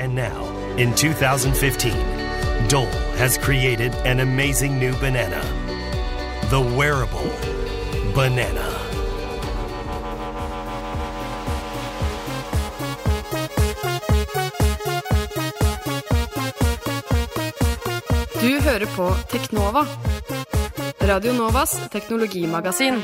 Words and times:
And 0.00 0.14
now, 0.14 0.44
in 0.76 0.94
2015, 0.94 1.92
Dole 2.68 2.86
has 3.18 3.36
created 3.38 3.94
an 4.06 4.20
amazing 4.20 4.78
new 4.78 4.94
banana 4.94 5.60
the 6.50 6.60
wearable 6.76 7.30
banana. 8.12 8.66
Du 18.40 18.60
hører 18.60 18.86
på 18.96 19.14
Teknova. 19.30 19.86
Radio 21.00 21.32
Novas 21.32 21.80
teknologimagasin. 21.90 23.02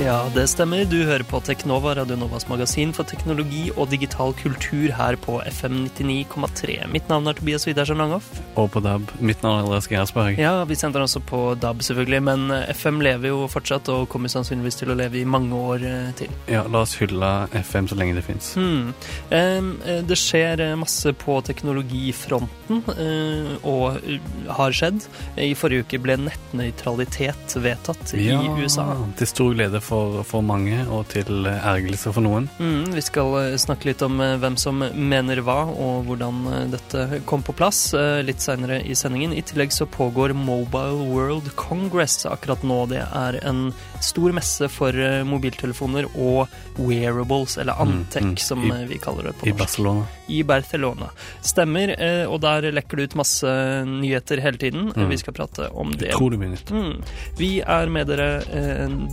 Ja, 0.00 0.24
det 0.32 0.46
stemmer. 0.48 0.86
Du 0.88 0.96
hører 1.04 1.20
på 1.28 1.36
Teknova, 1.44 1.90
Radio 1.98 2.16
Novas 2.16 2.46
magasin 2.48 2.88
for 2.96 3.04
teknologi 3.04 3.66
og 3.74 3.90
digital 3.92 4.30
kultur 4.38 4.88
her 4.96 5.16
på 5.20 5.34
FM 5.44 5.82
99,3. 5.92 6.86
Mitt 6.88 7.10
navn 7.10 7.28
er 7.28 7.36
Tobias 7.36 7.66
Widersen 7.68 8.00
Langhoff. 8.00 8.30
Og 8.56 8.70
på 8.72 8.80
DAB. 8.80 9.10
Mitt 9.20 9.42
navn 9.44 9.58
er 9.58 9.66
Andreas 9.66 9.90
Gersberg. 9.92 10.40
Ja, 10.40 10.54
vi 10.64 10.78
sender 10.80 11.04
også 11.04 11.20
på 11.28 11.42
DAB, 11.60 11.82
selvfølgelig, 11.84 12.22
men 12.30 12.46
FM 12.72 13.02
lever 13.04 13.28
jo 13.34 13.42
fortsatt 13.52 13.90
og 13.92 14.06
kommer 14.12 14.32
sannsynligvis 14.32 14.80
til 14.80 14.94
å 14.94 14.96
leve 15.02 15.20
i 15.20 15.26
mange 15.28 15.52
år 15.74 15.84
eh, 15.90 16.08
til. 16.16 16.32
Ja, 16.48 16.64
la 16.64 16.80
oss 16.86 16.96
hylle 16.96 17.30
FM 17.60 17.92
så 17.92 18.00
lenge 18.00 18.16
det 18.16 18.24
fins. 18.24 18.54
Hmm. 18.56 18.94
Eh, 19.28 20.00
Det 20.08 20.16
skjer 20.16 20.64
eh, 20.64 20.74
masse 20.80 21.12
på 21.20 21.36
teknologifronten, 21.44 22.80
eh, 22.96 23.52
og 23.68 24.00
eh, 24.00 24.16
har 24.56 24.72
skjedd. 24.80 25.04
I 25.36 25.52
forrige 25.58 25.84
uke 25.84 26.00
ble 26.08 26.16
nettnøytralitet 26.24 27.58
vedtatt 27.60 28.16
i 28.16 28.30
USA. 28.56 28.88
Til 29.20 29.28
stor 29.36 29.52
glede 29.60 29.76
for, 29.84 29.89
for 29.90 30.42
mange, 30.46 30.78
og 30.88 31.08
til 31.10 31.46
ergrelse 31.50 32.12
for 32.14 32.22
noen. 32.24 32.46
Mm, 32.60 32.92
vi 32.94 33.02
skal 33.04 33.34
eh, 33.40 33.56
snakke 33.60 33.88
litt 33.90 34.02
om 34.06 34.20
eh, 34.22 34.36
hvem 34.40 34.56
som 34.60 34.78
mener 34.94 35.40
hva, 35.46 35.58
og 35.70 36.06
hvordan 36.08 36.40
eh, 36.52 36.64
dette 36.72 37.20
kom 37.28 37.42
på 37.46 37.54
plass 37.58 37.80
litt 38.24 38.40
seinere 38.44 38.78
i 38.86 38.94
sendingen. 38.98 39.34
I 39.36 39.42
tillegg 39.46 39.72
så 39.74 39.86
pågår 39.90 40.32
Mobile 40.38 41.08
World 41.10 41.50
Congress 41.58 42.20
akkurat 42.30 42.62
nå. 42.66 42.78
Det 42.92 43.02
er 43.02 43.40
en 43.50 43.66
stor 44.04 44.32
messe 44.36 44.68
for 44.72 44.94
mobiltelefoner 45.26 46.08
og 46.14 46.46
wearables, 46.80 47.58
eller 47.60 47.74
Mm, 47.80 47.90
Antec, 48.00 48.22
mm. 48.22 48.36
som 48.42 48.64
I- 48.72 48.84
vi 48.90 48.98
kaller 48.98 49.30
det 49.30 49.32
på 49.40 49.46
I 49.46 49.50
norsk. 49.52 49.58
Barcelona. 49.64 50.06
I 50.28 50.42
Barcelona. 50.46 51.06
Stemmer, 51.42 51.92
og 52.28 52.40
der 52.42 52.70
lekker 52.72 52.96
det 53.00 53.08
ut 53.10 53.14
masse 53.18 53.46
nyheter 53.88 54.40
hele 54.44 54.58
tiden. 54.60 54.90
Mm. 54.94 55.08
Vi 55.10 55.16
skal 55.22 55.34
prate 55.34 55.68
om 55.72 55.90
det. 55.96 56.12
Utrolig 56.14 56.38
mye 56.38 56.52
nytt. 56.54 56.70
Mm. 56.70 57.00
Vi 57.38 57.50
er 57.64 57.88
med 57.90 58.06
dere 58.10 58.28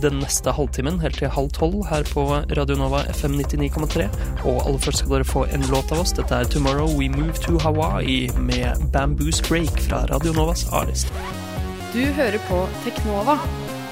den 0.02 0.20
neste 0.22 0.52
halvtimen, 0.58 0.98
helt 1.00 1.18
til 1.20 1.30
halv 1.32 1.50
tolv, 1.54 1.84
her 1.88 2.04
på 2.12 2.24
Radio 2.58 2.76
Nova 2.78 3.04
FM 3.14 3.38
99,3. 3.38 4.08
Og 4.44 4.60
aller 4.66 4.82
først 4.82 5.02
skal 5.02 5.14
dere 5.16 5.28
få 5.28 5.44
en 5.54 5.66
låt 5.70 5.92
av 5.94 6.02
oss. 6.02 6.12
Dette 6.18 6.34
er 6.34 6.44
'Tomorrow 6.44 6.90
We 6.98 7.08
Move 7.08 7.38
to 7.46 7.58
Hawaii' 7.64 8.32
med 8.38 8.90
Bamboos 8.92 9.42
Break 9.48 9.80
fra 9.88 10.04
Radio 10.12 10.32
Novas 10.32 10.66
A-liste. 10.72 11.12
Du 11.94 12.02
hører 12.18 12.38
på 12.48 12.66
Teknova 12.84 13.38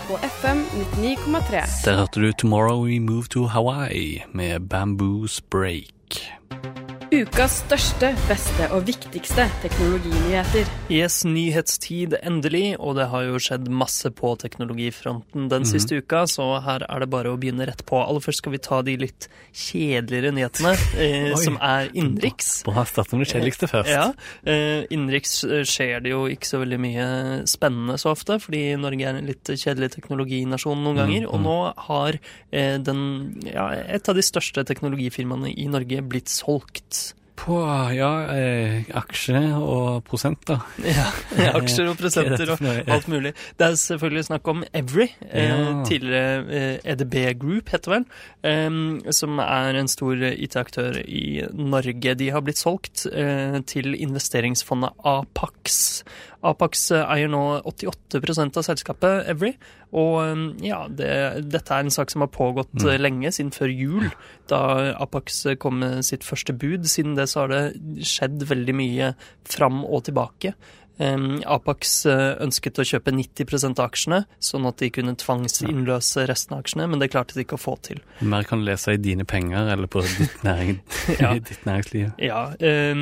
på 0.09 0.19
FM 0.23 0.59
99,3. 0.75 1.85
Der 1.85 1.97
hørte 1.97 2.21
du 2.21 2.33
'Tomorrow 2.33 2.85
We 2.85 3.01
Move 3.01 3.25
to 3.31 3.47
Hawaii' 3.47 4.23
med 4.33 4.61
Bamboos 4.69 5.41
Break. 5.41 6.36
Ukas 7.17 7.63
største, 7.63 8.11
beste 8.29 8.67
og 8.77 8.83
viktigste 8.85 9.47
teknologinyheter. 9.63 10.67
Yes, 10.93 11.23
nyhetstid 11.25 12.13
endelig, 12.19 12.75
og 12.77 12.99
det 12.99 13.07
har 13.09 13.25
jo 13.25 13.39
skjedd 13.41 13.71
masse 13.73 14.11
på 14.13 14.35
teknologifronten 14.43 15.47
den 15.49 15.65
siste 15.65 16.03
uka, 16.03 16.27
så 16.29 16.59
her 16.67 16.85
er 16.85 17.01
det 17.01 17.09
bare 17.09 17.33
å 17.33 17.39
begynne 17.41 17.65
rett 17.71 17.81
på. 17.89 18.03
Aller 18.03 18.21
først 18.21 18.43
skal 18.43 18.53
vi 18.53 18.61
ta 18.61 18.83
de 18.85 18.99
litt 19.01 19.29
kjedeligere 19.49 20.35
nyhetene, 20.37 20.75
eh, 21.07 21.33
som 21.41 21.57
er 21.57 21.89
innenriks. 21.95 22.51
Må 22.69 22.77
ha 22.77 22.85
startet 22.85 23.17
med 23.17 23.25
det 23.25 23.31
kjedeligste 23.33 23.71
først. 23.73 23.95
Ja, 23.95 24.11
eh, 24.45 24.85
Innenriks 24.93 25.39
eh, 25.49 25.65
skjer 25.65 26.05
det 26.05 26.13
jo 26.13 26.27
ikke 26.29 26.51
så 26.51 26.61
veldig 26.67 26.81
mye 26.85 27.09
spennende 27.49 27.97
så 28.03 28.13
ofte, 28.13 28.37
fordi 28.45 28.63
Norge 28.83 29.09
er 29.09 29.23
en 29.23 29.33
litt 29.33 29.55
kjedelig 29.55 29.95
teknologinasjon 29.97 30.85
noen 30.85 31.01
ganger. 31.01 31.31
Og 31.33 31.41
nå 31.49 31.57
har 31.89 32.21
eh, 32.53 32.77
den, 32.77 33.03
ja, 33.49 33.71
et 33.97 34.13
av 34.13 34.21
de 34.21 34.29
største 34.29 34.69
teknologifirmaene 34.69 35.57
i 35.57 35.71
Norge 35.73 36.05
blitt 36.05 36.29
solgt. 36.29 37.06
På 37.37 37.59
ja, 37.93 38.11
eh, 38.33 38.87
aksjer 38.97 39.53
og 39.59 40.05
prosenter. 40.09 40.63
Ja, 40.83 41.11
aksjer 41.59 41.91
og 41.91 41.99
prosenter 42.01 42.47
er 42.47 42.53
og 42.57 42.93
alt 42.97 43.09
mulig. 43.13 43.35
Det 43.59 43.67
er 43.69 43.77
selvfølgelig 43.81 44.25
snakk 44.31 44.49
om 44.49 44.65
Every, 44.73 45.09
eh, 45.29 45.83
tidligere 45.87 46.45
eh, 46.49 46.93
EDB 46.93 47.17
Group, 47.43 47.69
heter 47.75 47.93
vel, 47.97 48.07
eh, 48.47 48.81
som 49.13 49.43
er 49.45 49.81
en 49.81 49.91
stor 49.93 50.25
IT-aktør 50.33 51.03
i 51.05 51.43
Norge. 51.53 52.17
De 52.19 52.31
har 52.33 52.45
blitt 52.47 52.63
solgt 52.63 53.07
eh, 53.13 53.61
til 53.69 53.95
investeringsfondet 53.95 54.97
Apax. 55.05 56.03
Apax 56.51 56.91
eh, 56.95 57.03
eier 57.17 57.31
nå 57.33 57.41
88% 57.67 58.59
av 58.61 58.65
selskapet 58.67 59.29
Every, 59.33 59.53
og 59.97 60.17
eh, 60.23 60.45
ja, 60.69 60.83
det, 60.89 61.11
dette 61.51 61.75
er 61.75 61.85
en 61.87 61.95
sak 61.95 62.13
som 62.13 62.25
har 62.25 62.33
pågått 62.35 62.73
Mm. 62.77 62.89
eh, 62.93 62.99
lenge, 63.01 63.33
siden 63.33 63.53
før 63.55 63.73
jul, 63.73 64.09
da 64.51 64.61
Apax 65.03 65.45
kom 65.63 65.81
med 65.83 66.05
sitt 66.07 66.25
første 66.27 66.53
bud. 66.57 66.87
Siden 66.91 67.17
det 67.17 67.29
så 67.33 67.45
har 67.45 67.55
det 67.55 67.63
skjedd 68.07 68.45
veldig 68.49 68.75
mye 68.77 69.13
fram 69.49 69.85
og 69.85 70.05
tilbake. 70.09 70.55
Apax 70.99 72.07
eh, 72.09 72.37
ønsket 72.43 72.79
å 72.81 72.85
kjøpe 72.89 73.13
90% 73.13 73.81
av 73.83 73.91
aksjene, 73.91 74.23
sånn 74.43 74.67
at 74.69 74.79
de 74.81 74.89
kunne 74.95 75.13
tvangsinnløse 75.21 76.25
resten 76.31 76.57
av 76.57 76.63
aksjene, 76.65 76.87
men 76.89 77.03
det 77.03 77.11
klarte 77.13 77.37
de 77.37 77.45
ikke 77.45 77.59
å 77.59 77.61
få 77.61 77.75
til. 77.85 78.01
Mer 78.25 78.47
kan 78.49 78.63
du 78.63 78.67
lese 78.69 78.95
i 78.97 79.01
dine 79.03 79.27
penger 79.29 79.69
eller 79.75 79.91
på 79.93 80.01
ditt, 80.07 80.39
næring, 80.47 80.81
Ja. 81.21 81.35
ditt 81.51 81.67
næringsliv. 81.69 82.15
Ja, 82.23 82.43
eh, 82.59 82.97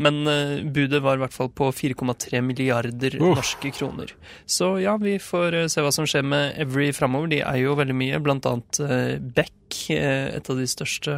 men 0.00 0.20
eh, 0.32 0.56
budet 0.64 1.02
var 1.04 1.20
i 1.20 1.24
hvert 1.24 1.36
fall 1.36 1.52
på 1.52 1.70
4,3 1.76 2.40
milliarder 2.46 3.18
Uff. 3.20 3.36
norske 3.42 3.72
kroner. 3.76 4.14
Så 4.48 4.72
ja, 4.82 4.96
vi 5.00 5.18
får 5.20 5.60
se 5.72 5.84
hva 5.84 5.92
som 5.94 6.08
skjer 6.08 6.24
med 6.26 6.56
Every 6.60 6.90
framover. 6.96 7.30
De 7.34 7.42
eier 7.44 7.66
jo 7.68 7.76
veldig 7.78 7.96
mye, 8.00 8.20
blant 8.24 8.48
annet 8.48 8.80
Beck, 9.36 9.56
et 9.90 10.48
av 10.50 10.58
de 10.58 10.66
største 10.66 11.14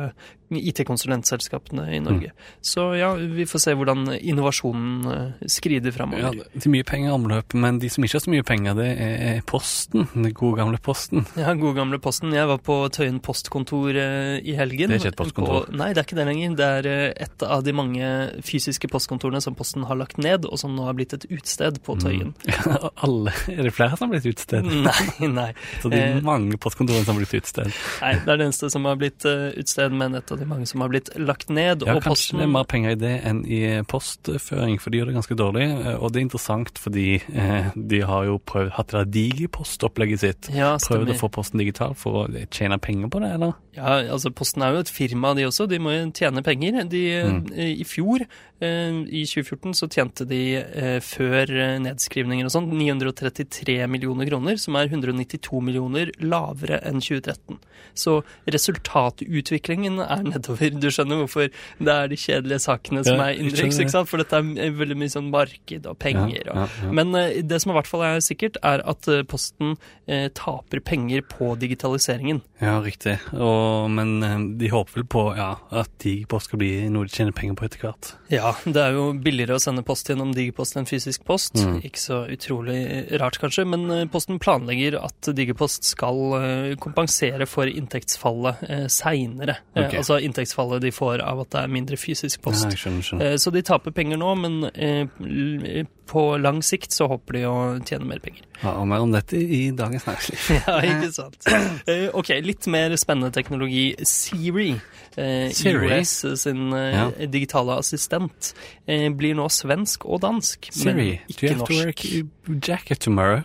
IT-konsulentselskapene 0.61 1.87
i 1.97 2.01
Norge. 2.03 2.33
Så 2.61 2.89
ja, 2.99 3.13
vi 3.15 3.47
får 3.49 3.63
se 3.67 3.75
hvordan 3.79 4.07
innovasjonen 4.21 5.33
skrider 5.49 5.93
skrider 5.93 6.19
Ja, 6.19 6.31
det 6.33 6.67
er 6.67 6.73
mye 6.73 6.85
penger 6.87 7.11
i 7.11 7.15
omløp, 7.15 7.55
men 7.55 7.79
de 7.83 7.89
som 7.93 8.05
ikke 8.05 8.19
har 8.19 8.25
så 8.25 8.33
mye 8.33 8.45
penger, 8.47 8.75
det 8.79 8.89
er 9.01 9.41
Posten. 9.47 10.07
Den 10.13 10.33
gode 10.37 10.59
gamle 10.61 10.79
Posten. 10.83 11.25
Ja, 11.39 11.55
gode 11.59 11.77
gamle 11.79 11.99
Posten. 12.03 12.33
Jeg 12.35 12.49
var 12.51 12.59
på 12.65 12.77
Tøyen 12.93 13.21
postkontor 13.25 13.95
eh, 13.97 14.39
i 14.43 14.57
helgen. 14.59 14.91
Det 14.91 14.99
er 14.99 15.03
ikke 15.03 15.13
et 15.15 15.21
postkontor. 15.21 15.67
På, 15.69 15.77
nei, 15.79 15.91
det 15.95 16.03
er 16.03 16.09
ikke 16.09 16.19
det 16.19 16.27
lenger. 16.29 16.57
Det 16.59 16.69
er 16.79 16.89
eh, 16.91 17.27
et 17.27 17.47
av 17.47 17.65
de 17.67 17.75
mange 17.77 18.11
fysiske 18.47 18.91
postkontorene 18.93 19.41
som 19.45 19.57
Posten 19.59 19.87
har 19.89 19.99
lagt 20.01 20.19
ned, 20.23 20.47
og 20.49 20.59
som 20.61 20.75
nå 20.77 20.87
har 20.89 20.97
blitt 20.99 21.15
et 21.17 21.27
utsted 21.31 21.81
på 21.87 21.99
Tøyen. 22.03 22.35
Ja, 22.63 22.91
alle, 23.03 23.33
er 23.51 23.65
det 23.67 23.73
flere 23.75 23.97
som 23.99 24.07
har 24.11 24.19
blitt 24.21 24.29
utsted? 24.35 24.67
Nei, 24.87 25.29
nei. 25.33 25.49
Så 25.83 25.91
det 25.91 25.99
er 25.99 26.03
Mm. 26.13 26.19
Eh, 26.19 26.25
mange 26.27 26.57
postkontorer 26.59 27.05
som 27.07 27.15
har 27.17 27.23
blitt 27.23 27.35
utsted. 27.43 27.69
nei. 28.03 28.13
Det 28.25 28.33
er 28.33 28.39
det 28.41 28.47
eneste 28.49 28.69
som 28.73 28.87
har 28.89 28.97
blitt 28.99 29.25
eh, 29.29 29.53
utsted, 29.61 29.95
men 29.95 30.17
et 30.19 30.33
av 30.35 30.39
de 30.43 30.49
mange 30.51 30.67
som 30.71 30.83
har 30.85 30.91
blitt 30.93 31.09
lagt 31.19 31.49
ned. 31.51 31.87
Ja, 31.87 31.95
og 31.97 32.03
kanskje 32.03 32.13
Posten 32.13 32.43
det 32.43 32.49
er 32.49 32.53
mer 32.59 32.69
penger 32.69 32.97
i 32.97 33.01
det 33.01 33.15
enn 33.31 33.41
i 33.47 33.61
postføring, 33.89 34.77
for 34.83 34.91
de 34.93 35.01
gjør 35.01 35.11
det 35.13 35.17
ganske 35.21 35.39
dårlig. 35.39 35.67
eh, 35.87 35.97
Og 36.03 36.13
det 36.13 36.21
er 36.21 36.27
interessant 36.27 36.79
fordi 36.83 37.07
eh, 37.33 37.71
de 37.77 38.01
har 38.09 38.27
jo 38.29 38.39
prøvd, 38.39 38.73
hatt 38.77 38.93
det 38.93 38.99
der 39.01 39.11
digipostopplegget 39.17 40.21
sitt. 40.27 40.51
Ja, 40.55 40.75
Prøvd 40.83 41.15
å 41.15 41.19
få 41.23 41.31
Posten 41.33 41.63
digital 41.63 41.95
for 41.99 42.25
å 42.27 42.47
tjene 42.53 42.79
penger 42.83 43.09
på 43.13 43.21
det, 43.23 43.33
eller? 43.39 43.55
Ja, 43.73 44.03
altså 44.13 44.29
Posten 44.37 44.61
er 44.67 44.75
jo 44.75 44.83
et 44.85 44.91
firma, 44.93 45.35
de 45.39 45.47
også. 45.49 45.65
De 45.71 45.79
må 45.81 45.95
jo 45.95 46.11
tjene 46.13 46.43
penger. 46.45 46.83
De, 46.91 47.03
Mm. 47.23 47.47
eh, 47.57 47.73
I 47.81 47.85
fjor, 47.89 48.21
eh, 48.61 48.91
i 49.09 49.23
2014, 49.25 49.73
så 49.79 49.89
tjente 49.89 50.27
de 50.29 50.41
eh, 50.61 50.99
før 51.01 51.49
eh, 51.51 51.79
nedskrivninger 51.81 52.45
og 52.45 52.53
sånn 52.53 52.69
933 52.73 53.87
millioner 53.89 54.27
kroner, 54.29 54.59
som 54.59 54.77
er 54.77 54.89
192 54.89 55.61
millioner 55.63 56.11
lavere 56.21 56.81
enn 56.85 57.01
2013. 57.01 57.59
Så 57.95 58.23
resultatutviklingen 58.49 60.01
er 60.03 60.23
nedover. 60.33 60.75
Du 60.83 60.89
skjønner 60.93 61.23
hvorfor 61.23 61.49
det 61.53 61.95
er 61.95 62.11
de 62.11 62.19
kjedelige 62.19 62.63
sakene 62.65 63.05
som 63.07 63.21
er 63.23 63.37
innenriks, 63.37 63.81
ikke 63.83 63.95
sant? 63.95 64.11
For 64.11 64.23
dette 64.23 64.39
er 64.39 64.77
veldig 64.77 64.99
mye 64.99 65.13
sånn 65.13 65.31
marked 65.33 65.89
og 65.89 65.99
penger. 66.03 66.51
Og 66.53 66.93
men 66.97 67.15
eh, 67.19 67.41
det 67.47 67.61
som 67.63 67.73
i 67.73 67.77
hvert 67.77 67.91
fall 67.91 68.05
er 68.07 68.23
sikkert, 68.25 68.59
er 68.67 68.85
at 68.89 69.09
eh, 69.11 69.25
Posten 69.29 69.77
eh, 70.07 70.29
taper 70.37 70.83
penger 70.85 71.25
på 71.29 71.53
digitaliseringen. 71.61 72.43
Ja, 72.63 72.79
riktig. 72.85 73.19
Og, 73.37 73.91
men 73.93 74.15
eh, 74.27 74.39
de 74.61 74.73
håper 74.73 75.01
vel 75.01 75.09
på 75.13 75.27
ja, 75.39 75.55
at 75.83 75.93
digipost 76.03 76.51
skal 76.51 76.63
bli 76.63 76.73
noe 76.93 77.09
de 77.09 77.15
tjener 77.15 77.37
penger 77.37 77.59
på 77.59 77.69
etter 77.69 77.87
hvert. 77.87 78.13
Ja, 78.33 78.55
det 78.65 78.83
er 78.83 78.97
jo 78.97 79.11
billigere 79.23 79.59
å 79.59 79.63
sende 79.63 79.85
post 79.87 80.11
gjennom 80.11 80.35
digipost 80.37 80.79
enn 80.79 80.89
fysisk 80.89 81.27
post. 81.29 81.59
Mm. 81.61 81.81
Ikke 81.87 82.03
så 82.03 82.23
utrolig 82.33 82.81
rart, 83.21 83.41
kanskje, 83.43 83.67
men 83.69 83.89
Posten 84.13 84.41
planlegger 84.43 84.99
at 85.01 85.33
digipost 85.37 85.87
skal 85.87 86.77
kompensere 86.83 87.47
for 87.49 87.69
inntektsfallet 87.71 88.63
eh, 88.69 88.87
seinere. 88.93 89.59
Ok. 89.77 89.97
Altså 90.01 90.12
inntektsfallet 90.21 90.83
de 90.83 90.91
får 90.93 91.23
av 91.25 91.41
at 91.41 91.51
det 91.55 91.61
er 91.63 91.71
mindre 91.73 91.97
fysisk 91.97 92.43
post. 92.45 92.65
Ja, 92.67 92.77
skjønner, 92.77 93.03
skjønner. 93.07 93.33
Eh, 93.33 93.37
Så 93.41 93.51
de 93.55 93.63
taper 93.63 93.91
penger 93.97 94.19
nå, 94.21 94.35
men 94.37 94.65
eh, 94.75 95.87
på 96.13 96.25
lang 96.43 96.61
sikt 96.63 96.93
så 96.93 97.07
håper 97.09 97.39
de 97.39 97.43
å 97.49 97.55
tjene 97.89 98.05
mer 98.05 98.21
penger. 98.21 98.43
Ja, 98.63 98.75
mer 98.85 99.01
om 99.03 99.11
dette 99.15 99.39
i 99.41 99.71
Dagens 99.75 100.05
Næringsliv. 100.07 100.45
Ja, 100.67 100.77
ikke 100.85 101.13
sant. 101.17 101.49
Eh, 101.89 102.09
ok, 102.13 102.33
litt 102.45 102.67
mer 102.71 102.95
spennende 103.01 103.33
teknologi. 103.35 103.95
Siri, 104.05 104.75
Siri? 105.17 105.89
US 105.97 106.15
sin 106.43 106.69
Ja. 106.73 107.09
digitale 107.27 107.79
assistent, 107.81 108.53
blir 108.87 109.35
nå 109.39 109.49
svensk 109.53 110.05
og 110.07 110.21
dansk, 110.27 110.69
Siri, 110.73 110.93
men 110.95 111.37
do 111.39 111.47
you 111.47 111.53
have 111.55 111.59
have 111.59 111.69
to 111.69 111.85
work 111.87 112.67
jacket 112.69 113.01
tomorrow? 113.01 113.43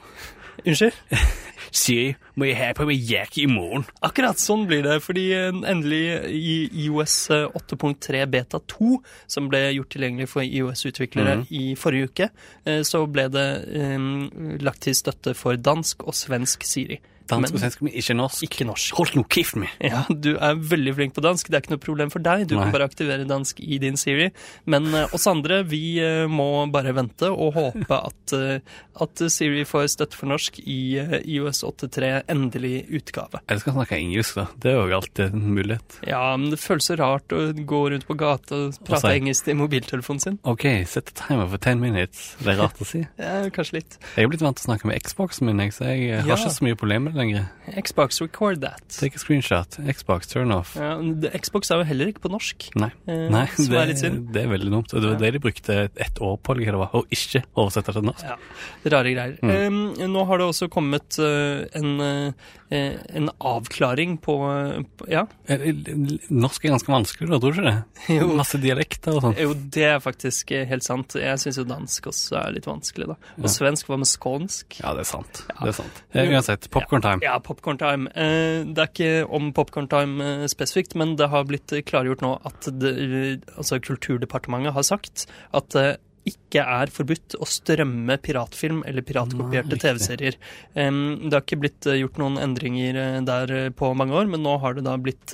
Unnskyld? 0.66 0.94
Siri, 1.77 2.12
må 2.35 2.47
jeg 2.50 2.57
ha 2.59 2.69
på 2.77 2.88
meg 2.89 3.03
jack 3.09 3.38
i 3.41 3.45
morgen? 3.50 3.85
Akkurat 4.06 4.39
sånn 4.41 4.65
blir 4.69 4.83
det, 4.85 4.97
fordi 5.06 5.27
eh, 5.35 5.50
endelig 5.71 6.01
i 6.33 6.56
IOS 6.85 7.18
8.3 7.31 8.24
beta 8.31 8.62
2, 8.74 8.97
som 9.29 9.50
ble 9.51 9.63
gjort 9.75 9.91
tilgjengelig 9.94 10.29
for 10.31 10.45
IOS-utviklere 10.45 11.41
mm. 11.41 11.45
i 11.59 11.65
forrige 11.79 12.12
uke, 12.12 12.29
eh, 12.65 12.81
så 12.88 13.03
ble 13.12 13.27
det 13.33 13.47
um, 13.95 14.57
lagt 14.63 14.85
til 14.88 14.97
støtte 14.97 15.35
for 15.38 15.59
dansk 15.59 16.07
og 16.07 16.18
svensk 16.18 16.65
Siri. 16.68 17.00
Dansk 17.27 17.51
Men 17.51 17.57
og 17.57 17.62
svensk, 17.63 17.81
men 17.85 17.94
ikke 18.00 18.15
norsk. 18.18 18.44
ikke 18.47 18.68
norsk. 18.69 18.94
Hold 18.97 19.15
nå 19.18 19.24
kiff 19.33 19.53
me. 19.59 19.68
Ja, 19.83 20.03
du 20.09 20.33
er 20.38 20.56
veldig 20.57 20.94
flink 20.97 21.15
på 21.18 21.24
dansk. 21.25 21.50
Det 21.51 21.57
er 21.59 21.65
ikke 21.65 21.75
noe 21.75 21.83
problem 21.83 22.12
for 22.13 22.24
deg. 22.24 22.45
Du 22.47 22.56
Nei. 22.56 22.63
kan 22.65 22.74
bare 22.75 22.88
aktivere 22.88 23.27
dansk 23.27 23.59
i 23.63 23.79
din 23.83 23.97
Siri. 24.00 24.29
Men 24.65 24.88
uh, 24.94 25.13
oss 25.15 25.27
andre, 25.29 25.62
vi 25.68 25.81
uh, 26.03 26.25
må 26.31 26.47
bare 26.74 26.94
vente 26.97 27.29
og 27.31 27.53
håpe 27.57 28.00
at, 28.00 28.33
uh, 28.38 28.77
at 29.03 29.24
Siri 29.33 29.65
får 29.68 29.89
støtte 29.95 30.18
for 30.19 30.31
norsk 30.31 30.59
i 30.63 30.79
IOS 31.35 31.63
8.3 31.68 32.13
endelig 32.31 32.85
utgave. 33.01 33.41
Eller 33.47 33.59
skal 33.63 33.75
snakke 33.77 34.00
engelsk, 34.00 34.39
da. 34.39 34.47
Det 34.63 34.71
er 34.71 34.79
jo 34.79 34.97
alltid 35.01 35.33
en 35.35 35.45
mulighet. 35.57 36.00
Ja, 36.07 36.24
men 36.39 36.50
det 36.53 36.62
føles 36.62 36.88
så 36.88 36.95
rart 37.00 37.33
å 37.35 37.44
gå 37.57 37.81
rundt 37.91 38.07
på 38.07 38.15
gata 38.19 38.56
og 38.68 38.77
prate 38.88 39.01
Også, 39.03 39.13
engelsk 39.18 39.47
i 39.51 39.57
mobiltelefonen 39.57 40.24
sin. 40.24 40.39
OK, 40.47 40.65
sett 40.88 41.12
timer 41.18 41.50
for 41.51 41.59
10 41.59 41.81
minutes. 41.83 42.24
Det 42.41 42.53
er 42.56 42.62
rart 42.63 42.79
å 42.81 42.88
si. 42.88 43.03
Ja, 43.27 43.41
kanskje 43.53 43.79
litt. 43.81 43.97
Jeg 44.15 44.24
er 44.27 44.29
blitt 44.31 44.44
vant 44.45 44.57
til 44.59 44.68
å 44.68 44.69
snakke 44.71 44.88
med 44.89 45.01
Xboxen 45.03 45.50
min, 45.50 45.59
så 45.74 45.89
jeg 45.91 46.07
eh, 46.12 46.21
har 46.21 46.29
Ja. 46.29 46.38
ikke 46.39 46.53
så 46.56 46.65
mye 46.68 46.77
problemer 46.79 47.17
lenger. 47.18 47.48
Xbox 47.81 48.22
record 48.24 48.62
that. 48.64 48.81
Take 48.94 49.16
a 49.18 49.22
screenshot. 49.22 49.78
Xbox, 49.92 50.30
turn 50.31 50.52
off. 50.56 50.75
Ja, 50.80 50.94
Xbox 51.36 51.72
er 51.74 51.81
jo 51.81 51.88
heller 51.90 52.12
ikke 52.14 52.24
på 52.28 52.31
norsk. 52.31 52.69
Nei, 52.80 52.92
Eh, 53.08 53.25
Nei 53.34 53.46
det, 53.58 53.81
er 54.08 54.16
det 54.34 54.42
er 54.44 54.50
veldig 54.52 54.72
dumt. 54.72 54.92
Det 54.94 55.04
var 55.04 55.18
det 55.19 55.34
de 55.36 55.40
brukte 55.44 55.78
et 55.96 56.22
år 56.24 56.38
på, 56.40 56.54
eller 56.56 56.66
hva 56.68 56.75
det 56.78 56.81
var, 56.84 56.96
å 56.96 57.04
ikke 57.14 57.44
oversette 57.56 57.94
til 57.98 58.06
norsk. 58.08 58.28
Ja, 58.28 58.38
rare 58.94 59.14
greier. 59.16 59.38
Mm. 59.42 59.52
Um, 59.98 60.12
nå 60.14 60.24
har 60.30 60.40
det 60.42 60.48
også 60.52 60.69
kommet 60.74 61.18
uh, 61.19 61.66
en, 61.78 61.92
uh, 62.00 62.48
en 63.20 63.30
avklaring 63.40 64.18
på, 64.24 64.38
på 65.00 65.08
Ja, 65.12 65.25
Norsk 65.48 66.66
er 66.68 66.74
ganske 66.74 66.92
vanskelig, 66.92 67.30
da, 67.31 67.40
tror 67.42 67.56
du 67.56 67.62
ikke 67.62 67.72
det? 67.72 67.78
Jo. 68.18 68.28
Masse 68.38 68.60
dialekter 68.62 69.16
og 69.18 69.24
sånn. 69.25 69.36
jo, 69.42 69.54
det 69.74 69.86
er 69.94 70.00
faktisk 70.04 70.52
helt 70.70 70.86
sant. 70.86 71.16
Jeg 71.20 71.40
syns 71.42 71.60
jo 71.62 71.66
dansk 71.68 72.10
også 72.12 72.38
er 72.42 72.56
litt 72.56 72.68
vanskelig, 72.70 73.10
da. 73.12 73.18
Og 73.38 73.48
Ja. 73.48 73.54
svensk, 73.54 73.88
hva 73.90 73.98
med 74.02 74.10
skånsk? 74.10 74.80
Ja, 74.81 74.94
det 74.98 75.06
er 75.06 75.10
sant. 75.10 75.44
Det 75.48 75.72
er 75.72 75.78
sant. 75.80 76.04
Uansett, 76.18 76.70
popcorn 76.74 77.04
time. 77.07 77.24
Ja, 77.25 77.38
Popcorn 77.44 77.80
Time. 77.81 78.09
Eh, 78.15 78.63
det 78.68 78.83
er 78.83 78.92
ikke 78.92 79.12
om 79.39 79.51
Popcorn 79.57 79.88
Time 79.92 80.24
eh, 80.25 80.48
spesifikt, 80.51 80.95
men 81.00 81.15
det 81.19 81.30
har 81.33 81.48
blitt 81.50 81.71
klargjort 81.88 82.21
nå 82.25 82.33
at 82.48 82.68
det, 82.81 82.92
eh, 83.07 83.56
altså 83.57 83.80
Kulturdepartementet 83.83 84.75
har 84.77 84.86
sagt 84.88 85.25
at 85.56 85.69
det 85.75 85.88
ikke 86.27 86.59
er 86.59 86.89
forbudt 86.92 87.38
å 87.39 87.45
strømme 87.48 88.18
piratfilm 88.19 88.81
eller 88.86 89.06
piratkopierte. 89.07 89.77
TV-serier. 89.80 90.36
Det 90.75 91.31
har 91.31 91.39
ikke 91.45 91.59
blitt 91.62 91.88
gjort 91.88 92.19
noen 92.19 92.36
endringer 92.44 93.24
der 93.24 93.69
på 93.71 93.94
mange 93.95 94.12
år, 94.19 94.27
men 94.33 94.44
nå 94.44 94.57
har 94.60 94.75
det 94.75 94.83
da 94.83 94.98
blitt 95.00 95.31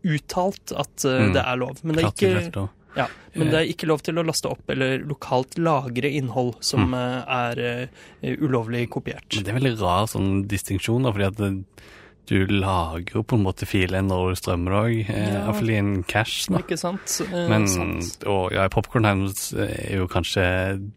uttalt 0.00 0.72
at 0.72 1.04
Mm. 1.04 1.32
det 1.34 1.42
er 1.44 1.56
lov. 1.60 1.84
Men 1.84 1.94
det 1.96 2.04
er 2.04 2.12
ikke. 2.48 2.68
Ja, 2.96 3.06
men 3.36 3.50
det 3.52 3.58
er 3.60 3.70
ikke 3.70 3.88
lov 3.90 4.00
til 4.06 4.16
å 4.18 4.24
laste 4.24 4.48
opp 4.48 4.72
eller 4.72 5.02
lokalt 5.04 5.58
lagre 5.60 6.08
innhold 6.18 6.54
som 6.64 6.88
mm. 6.92 6.96
er 7.36 7.60
eh, 7.66 8.32
ulovlig 8.40 8.86
kopiert. 8.92 9.28
Men 9.36 9.44
det 9.44 9.52
er 9.52 9.58
veldig 9.60 9.74
rar 9.82 10.08
sånn 10.10 10.30
distinksjon, 10.48 11.04
da, 11.04 11.12
fordi 11.12 11.28
at 11.28 11.40
det, 11.42 11.50
du 12.26 12.46
lager 12.46 13.14
jo 13.14 13.22
på 13.22 13.36
en 13.38 13.44
måte 13.44 13.66
filer 13.66 14.02
når 14.02 14.34
du 14.34 14.40
strømmer 14.40 14.72
òg, 14.82 14.94
eh, 15.08 15.32
Ja. 15.32 15.44
iallfall 15.46 15.70
i 15.70 15.76
en 15.78 16.02
cash. 16.02 16.46
da. 16.48 16.58
Ikke 16.58 16.78
sant? 16.78 17.20
Eh, 17.32 17.48
Men 17.48 17.66
sant. 17.68 18.24
og, 18.26 18.52
ja, 18.52 18.68
Popcorn 18.68 19.04
Times 19.04 19.52
er 19.54 19.96
jo 19.98 20.06
kanskje 20.08 20.46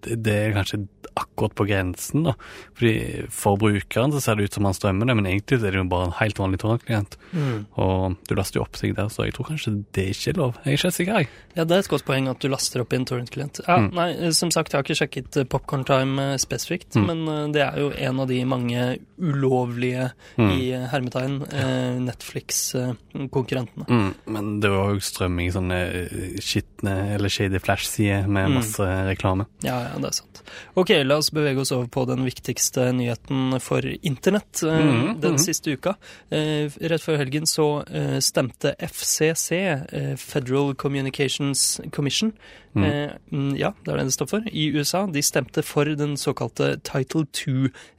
Det 0.02 0.28
er 0.28 0.54
kanskje 0.54 0.88
akkurat 1.20 1.54
på 1.56 1.66
grensen, 1.68 2.24
da. 2.24 2.34
Fordi 2.78 3.28
For 3.30 3.58
brukeren 3.58 4.12
så 4.14 4.22
ser 4.22 4.36
det 4.36 4.46
ut 4.46 4.54
som 4.54 4.64
han 4.64 4.74
strømmer 4.74 5.06
det, 5.08 5.16
men 5.16 5.26
egentlig 5.26 5.58
er 5.64 5.72
det 5.72 5.74
jo 5.76 5.84
bare 5.84 6.06
en 6.06 6.12
helt 6.14 6.36
vanlig 6.38 6.60
torrentklient. 6.60 7.18
Mm. 7.34 7.66
Og 7.78 8.16
du 8.28 8.36
laster 8.36 8.60
jo 8.60 8.62
opp 8.64 8.78
seg 8.78 8.96
der, 8.96 9.10
så 9.10 9.26
jeg 9.26 9.34
tror 9.34 9.50
kanskje 9.50 9.84
det 9.92 10.06
ikke 10.16 10.30
er 10.30 10.38
lov. 10.40 10.54
Jeg 10.64 10.74
er 10.74 10.78
ikke 10.78 10.84
helt 10.84 10.94
sikker, 11.00 11.18
jeg. 11.20 11.28
Ja, 11.58 11.64
det 11.66 11.76
er 11.76 11.80
et 11.80 11.90
godt 11.90 12.06
poeng 12.06 12.30
at 12.30 12.40
du 12.40 12.48
laster 12.48 12.80
opp 12.82 12.94
i 12.94 12.96
en 12.96 13.06
torrent-klient. 13.06 13.60
Ja, 13.68 13.78
Mm. 13.80 13.94
nei, 13.94 14.10
eh, 14.12 14.32
som 14.32 14.50
sagt, 14.52 14.72
jeg 14.72 14.78
har 14.80 14.84
ikke 14.84 15.00
sjekket 15.10 15.38
eh, 15.38 15.44
Popcorn 15.44 15.84
Time 15.84 16.38
spesifikt, 16.40 16.96
Mm. 16.96 17.06
men 17.26 17.52
det 17.52 17.62
er 17.62 17.76
jo 17.80 17.90
en 17.92 18.20
av 18.20 18.28
de 18.28 18.44
mange 18.46 18.98
ulovlige, 19.20 20.12
Mm. 20.38 20.52
i 20.52 20.72
eh, 20.74 20.88
hermetegn, 21.22 21.60
eh, 21.60 22.00
Netflix-konkurrentene. 22.06 23.86
Mm, 23.90 24.14
men 24.26 24.60
det 24.64 24.70
var 24.72 24.94
jo 24.94 25.00
strømming 25.04 25.52
sånne 25.54 25.80
eh, 25.80 26.40
skitne 26.44 26.94
eller 27.16 27.30
shady 27.30 27.60
flash-sider 27.60 28.28
med 28.28 28.50
Mm. 28.50 28.54
masse 28.60 28.88
reklame. 29.10 29.46
Ja, 29.64 29.80
ja, 29.84 29.96
det 30.00 30.06
er 30.06 30.12
sant. 30.12 30.42
Ok, 30.76 30.90
la 31.06 31.18
oss 31.18 31.30
bevege 31.32 31.60
oss 31.60 31.72
over 31.72 31.88
på 31.88 32.06
den 32.08 32.24
viktigste 32.26 32.92
nyheten 32.94 33.60
for 33.62 33.82
internett 34.02 34.64
eh, 34.64 34.80
Mhm, 34.80 35.20
den 35.22 35.32
mhm. 35.34 35.38
siste 35.40 35.72
uka. 35.76 35.96
Eh, 36.32 36.70
rett 36.82 37.02
før 37.02 37.18
helgen 37.18 37.46
så 37.46 37.84
stemte 38.22 38.76
FCC, 38.80 40.16
Federal 40.18 40.74
Communications 40.76 41.80
Commission, 41.92 42.34
Mm. 42.76 42.84
eh, 42.84 43.10
mm, 43.32 43.58
ja, 43.58 43.72
det 43.84 43.92
er 43.94 43.98
det 43.98 44.06
det 44.06 44.14
står 44.14 44.28
for, 44.30 44.42
i 44.52 44.70
USA. 44.76 45.06
De 45.08 45.22
stemte 45.22 45.64
for 45.64 45.86
den 45.86 46.16
såkalte 46.18 46.78
Title 46.84 47.26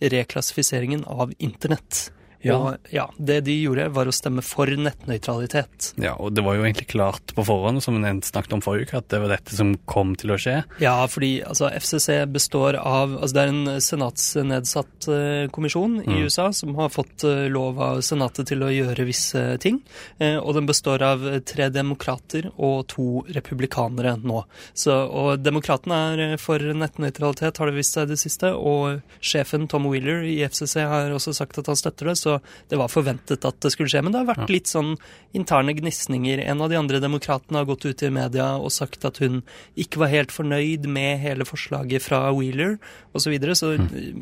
II-reklassifiseringen 0.00 1.05
av 1.06 1.32
internett. 1.38 2.11
Ja. 2.46 2.56
Og 2.56 2.92
ja, 2.94 3.06
det 3.19 3.40
de 3.48 3.56
gjorde 3.60 3.88
var 3.92 4.08
å 4.08 4.14
stemme 4.14 4.42
for 4.44 4.70
nettnøytralitet. 4.70 5.92
Ja, 6.00 6.14
og 6.16 6.32
det 6.37 6.44
var 6.46 6.56
jo 6.56 6.64
egentlig 6.64 6.88
klart 6.92 7.34
på 7.37 7.44
forhånd, 7.44 7.82
som 7.84 7.98
vi 8.00 8.12
snakket 8.25 8.54
om 8.56 8.62
forrige 8.64 8.88
uke, 8.88 9.00
at 9.02 9.10
det 9.12 9.20
var 9.22 9.34
dette 9.34 9.56
som 9.56 9.75
kom 9.90 10.14
til 10.20 10.32
å 10.34 10.38
skje. 10.40 10.60
Ja, 10.82 10.94
fordi 11.10 11.40
altså, 11.46 11.69
FCC 11.76 12.25
består 12.32 12.78
av 12.81 13.16
altså, 13.19 13.34
Det 13.37 13.42
er 13.42 13.52
en 13.52 13.81
senatsnedsatt 13.81 15.08
eh, 15.12 15.50
kommisjon 15.54 16.00
i 16.04 16.08
Mm. 16.10 16.25
USA 16.26 16.48
som 16.52 16.75
har 16.75 16.88
fått 16.90 17.22
eh, 17.25 17.46
lov 17.48 17.78
av 17.81 18.00
senatet 18.04 18.48
til 18.50 18.64
å 18.66 18.70
gjøre 18.72 19.04
visse 19.06 19.40
ting. 19.62 19.78
Eh, 20.19 20.37
og 20.37 20.54
den 20.56 20.66
består 20.69 21.02
av 21.06 21.22
tre 21.46 21.69
demokrater 21.70 22.50
og 22.56 22.87
to 22.90 23.22
republikanere 23.31 24.16
nå. 24.20 24.42
Så, 24.75 24.92
og 25.06 25.40
demokratene 25.44 26.00
er 26.34 26.37
for 26.40 26.58
nettnøytralitet, 26.58 27.60
har 27.60 27.70
det 27.70 27.76
vist 27.78 27.96
seg 27.96 28.08
i 28.08 28.12
det 28.14 28.19
siste. 28.20 28.52
Og 28.54 29.00
sjefen 29.25 29.69
Tom 29.70 29.87
Wheeler 29.90 30.25
i 30.26 30.40
FCC 30.46 30.82
har 30.90 31.14
også 31.14 31.34
sagt 31.37 31.60
at 31.62 31.70
han 31.70 31.78
støtter 31.78 32.10
det, 32.10 32.16
så 32.20 32.29
det 32.70 32.78
var 32.80 32.92
forventet 32.92 33.46
at 33.48 33.58
det 33.64 33.72
skulle 33.74 33.90
skje. 33.92 34.02
Men 34.04 34.14
det 34.14 34.22
har 34.22 34.30
vært 34.30 34.52
litt 34.52 34.70
sånn 34.70 34.94
interne 35.36 35.74
gnisninger. 35.76 36.42
En 36.44 36.62
av 36.64 36.72
de 36.72 36.78
andre 36.80 37.02
demokratene 37.02 37.62
har 37.62 37.68
gått 37.68 37.88
ut 37.88 38.04
i 38.06 38.12
media 38.14 38.52
og 38.60 38.72
sagt 38.75 39.06
at 39.08 39.20
hun 39.22 39.42
ikke 39.80 40.02
var 40.04 40.12
helt 40.14 40.34
fornøyd 40.34 40.88
med 40.90 41.20
hele 41.25 41.46
forslaget 41.49 42.04
fra 42.06 42.26
Wheeler 42.37 42.78
osv. 43.12 43.30
Så, 43.30 43.34
videre. 43.34 43.54
så 43.54 43.75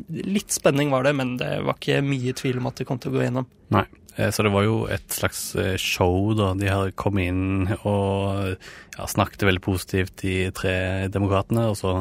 litt 0.09 0.53
spenning 0.53 0.91
var 0.93 1.07
det, 1.07 1.15
men 1.17 1.37
det 1.39 1.49
var 1.65 1.79
ikke 1.79 2.03
mye 2.05 2.35
tvil 2.37 2.61
om 2.61 2.69
at 2.69 2.81
det 2.81 2.85
kom 2.89 3.01
til 3.01 3.13
å 3.13 3.17
gå 3.17 3.25
gjennom. 3.25 3.49
Nei. 3.73 3.87
Eh, 4.19 4.29
Så 4.35 4.43
det 4.43 4.51
var 4.51 4.63
jo 4.67 4.81
et 4.91 5.07
slags 5.15 5.55
eh, 5.55 5.77
show, 5.79 6.33
da. 6.35 6.51
De 6.59 6.67
har 6.67 6.91
kommet 6.99 7.29
inn 7.31 7.69
og 7.87 8.57
ja, 8.99 9.05
snakket 9.07 9.45
veldig 9.47 9.61
positivt, 9.63 10.17
de 10.25 10.49
tre 10.51 11.07
demokratene. 11.13 11.69
Og 11.71 11.77
så 11.79 11.93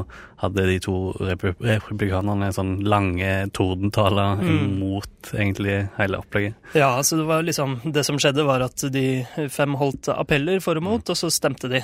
hadde 0.43 0.65
de 0.67 0.79
to 0.83 0.97
repu 1.19 1.53
republikanerne 1.63 2.49
sånn 2.55 2.77
lange 2.87 3.31
tordentaler 3.55 4.39
Mm. 4.39 4.79
mot 4.79 5.31
egentlig 5.35 5.89
hele 5.99 6.19
opplegget. 6.19 6.55
Ja, 6.79 6.91
så 7.03 7.17
det 7.19 7.27
var 7.27 7.43
liksom 7.43 7.81
Det 7.93 8.05
som 8.07 8.19
skjedde, 8.19 8.45
var 8.47 8.63
at 8.63 8.83
de 8.93 9.25
fem 9.51 9.75
holdt 9.79 10.09
appeller 10.15 10.61
for 10.63 10.77
og 10.77 10.83
mot, 10.83 11.11
og 11.11 11.17
så 11.17 11.31
stemte 11.31 11.69
de. 11.71 11.81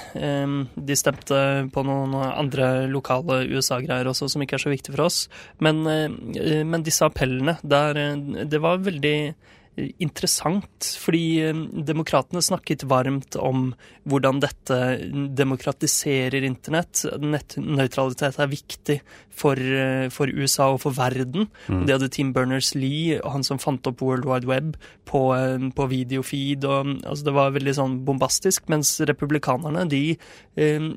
De 0.77 0.95
stemte 0.99 1.71
på 1.73 1.85
noen 1.87 2.15
andre 2.15 2.87
lokale 2.91 3.43
USA-greier 3.51 4.07
også, 4.11 4.29
som 4.31 4.43
ikke 4.43 4.55
er 4.59 4.65
så 4.67 4.71
viktig 4.75 4.95
for 4.95 5.05
oss. 5.07 5.29
Men, 5.61 5.87
eh, 5.87 6.63
men 6.65 6.83
disse 6.83 7.03
appellene, 7.07 7.59
der 7.63 7.95
Det 7.95 8.61
var 8.61 8.79
veldig 8.79 9.35
interessant, 9.77 10.89
fordi 11.01 11.25
eh, 11.43 11.63
demokratene 11.87 12.43
snakket 12.45 12.85
varmt 12.91 13.37
om 13.41 13.73
hvordan 14.09 14.41
dette 14.43 14.79
demokratiserer 15.37 16.45
internett. 16.47 17.05
Nettnøytralitet 17.21 18.39
er 18.39 18.53
viktig 18.53 18.99
for, 19.35 19.59
eh, 19.59 20.09
for 20.15 20.31
USA 20.31 20.71
og 20.75 20.83
for 20.85 20.97
verden. 20.97 21.49
Mm. 21.67 21.85
Det 21.87 21.97
hadde 21.97 22.11
Tim 22.15 22.33
Berners-Lee, 22.37 23.21
han 23.25 23.47
som 23.47 23.59
fant 23.59 23.87
opp 23.91 24.05
World 24.05 24.29
Wide 24.29 24.51
Web, 24.51 24.77
på, 25.09 25.25
eh, 25.37 25.71
på 25.75 25.89
videofeed. 25.91 26.65
Og, 26.65 26.95
altså 27.03 27.25
det 27.25 27.35
var 27.35 27.57
veldig 27.57 27.75
sånn 27.75 27.99
bombastisk, 28.07 28.69
mens 28.69 28.97
republikanerne 29.01 29.89
de 29.91 30.05
eh, 30.57 30.91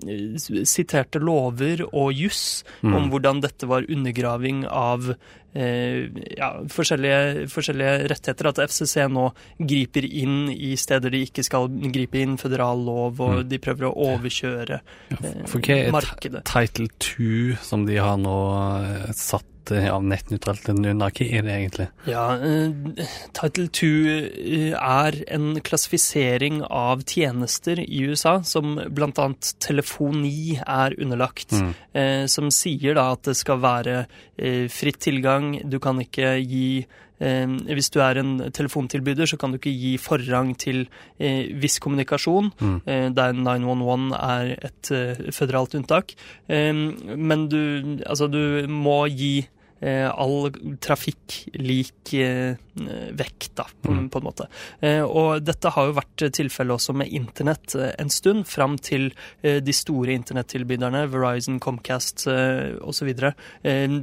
siterte 0.68 1.22
lover 1.24 1.86
og 1.92 2.14
juss 2.14 2.64
Mm. 2.84 2.94
om 2.94 3.10
hvordan 3.12 3.42
dette 3.42 3.68
var 3.68 3.88
undergraving 3.90 4.66
av 4.70 5.16
ja, 5.56 6.50
forskjellige, 6.70 7.48
forskjellige, 7.50 8.08
rettigheter. 8.12 8.50
At 8.52 8.62
FCC 8.68 9.08
nå 9.12 9.28
griper 9.58 10.06
inn 10.06 10.52
i 10.54 10.76
steder 10.80 11.14
de 11.14 11.24
ikke 11.26 11.46
skal 11.46 11.70
gripe 11.94 12.22
inn, 12.22 12.38
føderal 12.42 12.84
lov, 12.86 13.22
og 13.24 13.42
mm. 13.42 13.44
de 13.50 13.62
prøver 13.64 13.90
å 13.90 13.94
overkjøre 14.14 14.80
ja, 14.80 15.20
for 15.50 15.62
hva 15.62 15.82
er 15.88 15.94
markedet. 15.96 16.46
Title 16.50 16.90
2 17.02 17.60
som 17.66 17.88
de 17.88 18.00
har 18.02 18.20
nå 18.22 18.40
satt 19.18 19.48
av 19.72 20.06
nettnøytralt. 20.06 20.68
Hva 20.68 21.10
er 21.10 21.46
det 21.46 21.56
egentlig? 21.56 21.88
Ja, 22.10 22.26
uh, 22.40 23.02
Title 23.38 23.68
2 23.74 23.90
eh, 24.12 24.76
er 24.78 25.20
en 25.34 25.50
klassifisering 25.66 26.62
av 26.64 27.04
tjenester 27.08 27.82
i 27.84 28.04
USA 28.08 28.38
som 28.48 28.78
bl.a. 28.78 29.28
telefoni 29.64 30.60
er 30.62 30.96
underlagt. 31.02 31.56
Mm. 31.58 31.74
Uh, 31.98 32.24
som 32.32 32.52
sier 32.54 32.98
da 32.98 33.12
at 33.16 33.28
det 33.28 33.38
skal 33.40 33.62
være 33.64 34.00
uh, 34.06 34.66
fritt 34.72 35.02
tilgang, 35.08 35.58
du 35.68 35.80
kan 35.84 36.00
ikke 36.04 36.38
gi 36.44 36.70
Eh, 37.20 37.50
hvis 37.74 37.90
du 37.90 38.00
er 38.04 38.20
en 38.22 38.38
telefontilbyder, 38.54 39.26
så 39.26 39.40
kan 39.42 39.52
du 39.52 39.58
ikke 39.58 39.74
gi 39.74 39.96
forrang 40.02 40.54
til 40.60 40.84
eh, 41.18 41.50
viss 41.58 41.80
kommunikasjon, 41.82 42.52
mm. 42.60 42.80
eh, 42.86 43.08
der 43.18 43.34
911 43.34 44.14
er 44.20 44.54
et 44.70 44.92
eh, 44.94 45.28
føderalt 45.34 45.76
unntak. 45.80 46.14
men 46.48 47.48
du, 47.50 47.98
altså, 48.06 48.28
du 48.28 48.68
må 48.70 49.06
gi 49.08 49.48
Eh, 49.48 49.57
all 49.80 50.50
trafikk 50.82 51.50
lik 51.54 52.14
eh, 52.14 52.56
vekt, 53.12 53.52
da, 53.54 53.66
på, 53.82 53.92
mm. 53.92 54.10
på, 54.10 54.20
en 54.20 54.26
måte. 54.26 54.48
Eh, 54.80 55.04
og 55.04 55.44
dette 55.46 55.70
har 55.74 55.90
jo 55.90 55.96
vært 55.98 56.24
tilfellet 56.34 56.78
også 56.78 56.96
med 56.98 57.14
internett 57.14 57.76
en 57.78 58.10
stund, 58.14 58.48
fram 58.48 58.78
til 58.82 59.10
de 59.42 59.74
store 59.74 60.14
internettilbyderne, 60.14 61.04
Verizon, 61.12 61.60
Comcast 61.64 62.26
osv., 62.28 63.10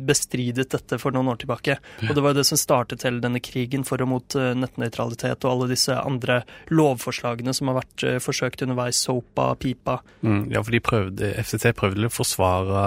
bestridet 0.04 0.68
dette 0.72 0.98
for 1.00 1.14
noen 1.14 1.30
år 1.32 1.40
tilbake. 1.42 1.76
Og 2.02 2.12
det 2.14 2.24
var 2.24 2.34
jo 2.34 2.38
det 2.40 2.46
som 2.48 2.60
startet 2.60 3.04
hele 3.06 3.22
denne 3.22 3.42
krigen 3.44 3.86
for 3.86 4.02
og 4.02 4.10
mot 4.10 4.36
nettnøytralitet 4.36 5.44
og 5.46 5.50
alle 5.52 5.70
disse 5.72 5.96
andre 5.96 6.40
lovforslagene 6.74 7.54
som 7.56 7.70
har 7.70 7.80
vært 7.82 8.06
forsøkt 8.24 8.64
underveis, 8.66 9.00
SOPA, 9.06 9.52
PIPA. 9.60 9.98
Mm, 10.22 10.44
ja, 10.54 10.62
for 10.62 10.74
de 10.74 10.82
prøvde, 10.84 11.32
FCT 11.44 11.74
prøvde 11.78 12.10
å 12.10 12.14
forsvare 12.14 12.86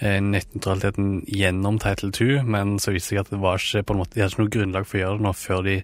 Eh, 0.00 0.20
nettnøytraliteten 0.24 1.26
gjennom 1.28 1.76
Title 1.82 2.08
2, 2.16 2.42
men 2.48 2.78
så 2.80 2.94
viste 2.94 3.12
det 3.12 3.18
seg 3.18 3.24
at 3.26 3.34
det 3.34 3.40
var 3.42 3.60
ikke 3.60 3.82
på 3.84 3.96
en 3.96 4.00
måte, 4.00 4.16
de 4.16 4.22
hadde 4.24 4.32
ikke 4.32 4.44
noe 4.46 4.54
grunnlag 4.54 4.86
for 4.88 4.96
å 4.96 5.02
gjøre 5.02 5.18
det 5.18 5.26
nå 5.26 5.32
før 5.36 5.66
de 5.66 5.74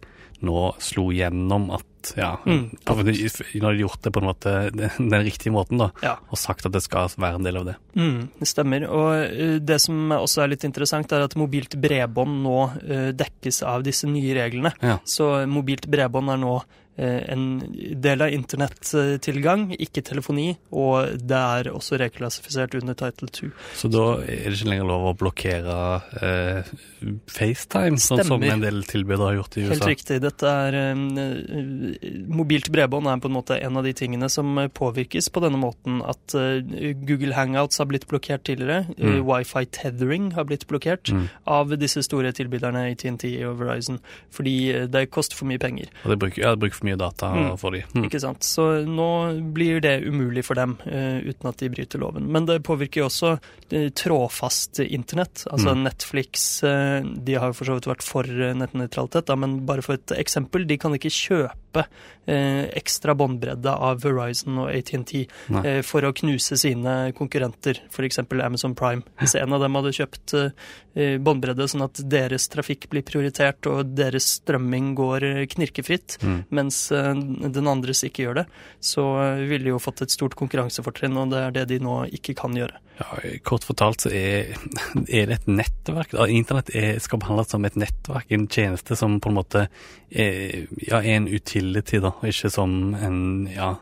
nå 0.47 0.63
slo 0.85 1.05
gjennom 1.17 1.71
at 1.73 1.85
ja, 2.15 2.37
mm. 2.47 2.85
Når 2.87 3.01
de 3.03 3.61
har 3.65 3.79
gjort 3.81 4.05
det 4.05 4.11
på 4.15 4.21
en 4.21 4.29
måte 4.29 4.51
den, 4.71 4.93
den 5.11 5.25
riktige 5.27 5.51
måten, 5.51 5.81
da, 5.83 5.89
ja. 6.05 6.13
og 6.31 6.39
sagt 6.39 6.69
at 6.69 6.77
det 6.77 6.85
skal 6.85 7.11
være 7.19 7.41
en 7.41 7.49
del 7.49 7.59
av 7.59 7.67
det. 7.67 7.75
Mm, 7.99 8.21
det 8.39 8.47
stemmer. 8.47 8.87
Og 8.87 9.11
uh, 9.27 9.57
det 9.59 9.81
som 9.83 10.15
også 10.15 10.45
er 10.45 10.53
litt 10.53 10.69
interessant, 10.69 11.11
er 11.11 11.27
at 11.27 11.35
mobilt 11.41 11.75
bredbånd 11.83 12.39
nå 12.45 12.57
uh, 12.63 13.11
dekkes 13.11 13.65
av 13.67 13.83
disse 13.89 14.07
nye 14.07 14.37
reglene. 14.39 14.71
Ja. 14.79 15.01
Så 15.03 15.33
mobilt 15.51 15.91
bredbånd 15.91 16.31
er 16.37 16.45
nå 16.45 16.61
Eh, 16.61 16.86
en 16.97 17.47
del 18.01 18.23
av 18.25 18.33
internettilgang, 18.33 19.69
ikke 19.77 20.03
telefoni, 20.07 20.49
og 20.73 21.19
det 21.21 21.39
er 21.39 21.69
også 21.73 21.99
reklassifisert 22.01 22.77
under 22.79 22.97
Title 22.97 23.29
2. 23.29 23.51
Så 23.77 23.91
da 23.93 24.05
er 24.25 24.49
det 24.49 24.57
ikke 24.57 24.71
lenger 24.71 24.89
lov 24.89 25.09
å 25.11 25.15
blokkere 25.19 25.77
eh, 26.25 26.71
FaceTime, 27.31 28.01
sånn 28.01 28.23
som 28.27 28.45
en 28.47 28.65
del 28.65 28.83
tilbydere 28.89 29.31
har 29.31 29.39
gjort 29.41 29.59
i 29.59 29.67
USA? 29.67 29.75
Helt 29.75 29.91
riktig. 29.93 30.19
Dette 30.25 30.53
er 30.67 30.79
eh, 30.81 31.03
Mobilt 32.33 32.71
bredbånd 32.73 33.11
er 33.11 33.21
på 33.23 33.31
en 33.31 33.37
måte 33.37 33.59
en 33.61 33.81
av 33.81 33.87
de 33.87 33.93
tingene 33.97 34.31
som 34.33 34.57
påvirkes 34.77 35.29
på 35.33 35.43
denne 35.45 35.61
måten 35.61 36.01
at 36.07 36.37
eh, 36.39 36.95
Google 37.07 37.37
Hangouts 37.37 37.83
har 37.83 37.91
blitt 37.91 38.09
blokkert 38.11 38.47
tidligere, 38.49 38.87
mm. 38.97 39.21
Wifi 39.27 39.67
tethering 39.77 40.33
har 40.37 40.49
blitt 40.49 40.67
blokkert 40.71 41.13
mm. 41.13 41.29
av 41.53 41.77
disse 41.81 42.03
store 42.07 42.33
tilbyderne 42.37 42.89
TNT 42.97 43.37
og 43.49 43.61
Verizon, 43.61 44.01
fordi 44.33 44.57
det 44.93 45.07
koster 45.13 45.39
for 45.39 45.49
mye 45.51 45.61
penger. 45.63 45.93
Og 46.05 46.15
det 46.15 46.21
bruker, 46.23 46.43
ja, 46.43 46.55
det 46.55 46.65
bruker 46.65 46.79
for 46.79 46.86
mye 46.87 46.99
data 47.01 47.33
mm. 47.35 47.51
for 47.61 47.77
dem. 47.77 47.85
Mm. 47.97 48.07
Ikke 48.09 48.23
sant. 48.23 48.47
Så 48.47 48.67
nå 48.87 49.11
blir 49.57 49.83
det 49.85 49.99
umulig 50.07 50.45
for 50.47 50.59
dem 50.59 50.77
uh, 50.87 51.19
uten 51.27 51.51
at 51.51 51.61
de 51.63 51.71
bryter 51.73 52.03
loven. 52.03 52.29
Men 52.33 52.49
det 52.49 52.63
påvirker 52.67 53.03
jo 53.03 53.11
også 53.11 53.35
uh, 53.37 53.89
trådfast 53.97 54.81
internett. 54.87 55.45
Altså 55.51 55.75
mm. 55.75 55.85
Netflix 55.87 56.49
uh, 56.67 57.01
de 57.03 57.39
har 57.39 57.53
jo 57.53 57.59
for 57.59 57.71
så 57.71 57.79
vidt 57.79 57.91
vært 57.91 58.07
for 58.07 58.31
nettnøytralitet, 58.63 59.35
men 59.39 59.61
bare 59.69 59.85
for 59.85 59.99
et 59.99 60.17
eksempel. 60.17 60.67
De 60.69 60.79
kan 60.81 60.95
ikke 60.97 61.13
kjøpe 61.13 61.66
ekstra 62.27 63.15
båndbredde 63.15 63.71
av 63.71 64.01
Verizon 64.03 64.65
og 64.65 64.73
ATNT 64.73 65.13
for 65.87 66.03
å 66.03 66.11
knuse 66.19 66.57
sine 66.59 67.13
konkurrenter, 67.15 67.79
f.eks. 67.87 68.19
Amazon 68.43 68.75
Prime. 68.75 69.05
Hvis 69.21 69.37
en 69.39 69.55
av 69.55 69.63
dem 69.63 69.79
hadde 69.79 69.95
kjøpt 69.95 70.35
båndbredde 71.23 71.69
sånn 71.71 71.85
at 71.87 72.01
deres 72.11 72.49
trafikk 72.51 72.89
blir 72.91 73.05
prioritert 73.07 73.69
og 73.71 73.93
deres 73.95 74.27
strømming 74.41 74.95
går 74.99 75.27
knirkefritt, 75.53 76.19
mm. 76.23 76.39
mens 76.57 76.81
eh, 76.95 77.13
den 77.15 77.71
andres 77.71 78.05
ikke 78.07 78.27
gjør 78.27 78.41
det, 78.43 78.47
så 78.81 79.05
eh, 79.23 79.45
ville 79.51 79.69
de 79.69 79.75
jo 79.75 79.83
fått 79.83 80.05
et 80.07 80.15
stort 80.15 80.37
konkurransefortrinn, 80.39 81.17
og 81.21 81.33
det 81.35 81.43
er 81.43 81.57
det 81.61 81.67
de 81.75 81.81
nå 81.83 82.03
ikke 82.17 82.37
kan 82.39 82.57
gjøre. 82.57 82.81
Ja, 82.97 83.19
Kort 83.45 83.67
fortalt 83.69 84.07
så 84.07 84.11
er, 84.15 84.55
er 85.05 85.29
det 85.29 85.41
et 85.41 85.49
nettverk. 85.51 86.15
Internett 86.33 86.73
er, 86.73 86.97
skal 87.05 87.21
behandles 87.21 87.51
som 87.53 87.67
et 87.69 87.77
nettverk, 87.77 88.31
en 88.33 88.47
tjeneste 88.49 88.97
som 88.97 89.19
på 89.21 89.33
en 89.33 89.37
måte 89.37 89.67
er, 90.09 90.65
ja, 90.81 91.03
er 91.03 91.19
en 91.19 91.29
utility, 91.29 92.01
da, 92.01 92.15
ikke 92.25 92.53
som 92.53 92.95
en 92.97 93.21
ja, 93.53 93.75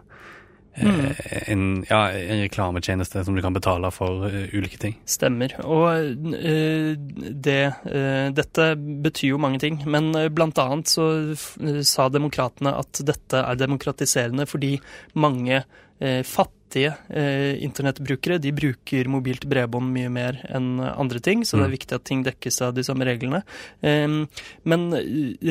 Mm. 0.74 1.14
En, 1.46 1.84
ja, 1.86 2.10
en, 2.10 2.40
reklametjeneste 2.42 3.24
som 3.24 3.36
du 3.36 3.42
kan 3.42 3.54
betale 3.54 3.90
for 3.94 4.26
uh, 4.26 4.54
ulike 4.54 4.78
ting. 4.82 4.96
Stemmer. 5.06 5.54
Og 5.62 5.86
uh, 6.34 6.96
det 6.98 7.60
uh, 7.86 8.32
Dette 8.34 8.66
betyr 8.76 9.34
jo 9.34 9.38
mange 9.38 9.60
ting. 9.62 9.78
Men 9.86 10.10
blant 10.34 10.58
annet 10.58 10.90
så 10.90 11.06
sa 11.86 12.08
demokratene 12.10 12.74
at 12.74 13.04
dette 13.06 13.44
er 13.44 13.60
demokratiserende 13.60 14.48
fordi 14.50 14.74
mange 15.14 15.62
fattige 16.26 16.63
fattige 16.74 16.94
eh, 17.08 17.62
internettbrukere 17.62 18.38
de 18.38 18.52
bruker 18.52 19.08
mobilt 19.08 19.46
bredbånd 19.46 19.92
mye 19.94 20.10
mer 20.10 20.40
enn 20.48 20.80
andre 20.80 21.20
ting, 21.20 21.44
så 21.44 21.56
det 21.56 21.64
er 21.64 21.70
mm. 21.70 21.76
viktig 21.78 21.94
at 21.96 22.04
ting 22.04 22.24
dekkes 22.24 22.60
av 22.62 22.74
de 22.74 22.84
samme 22.84 23.04
reglene. 23.06 23.42
Eh, 23.82 24.26
men 24.64 24.88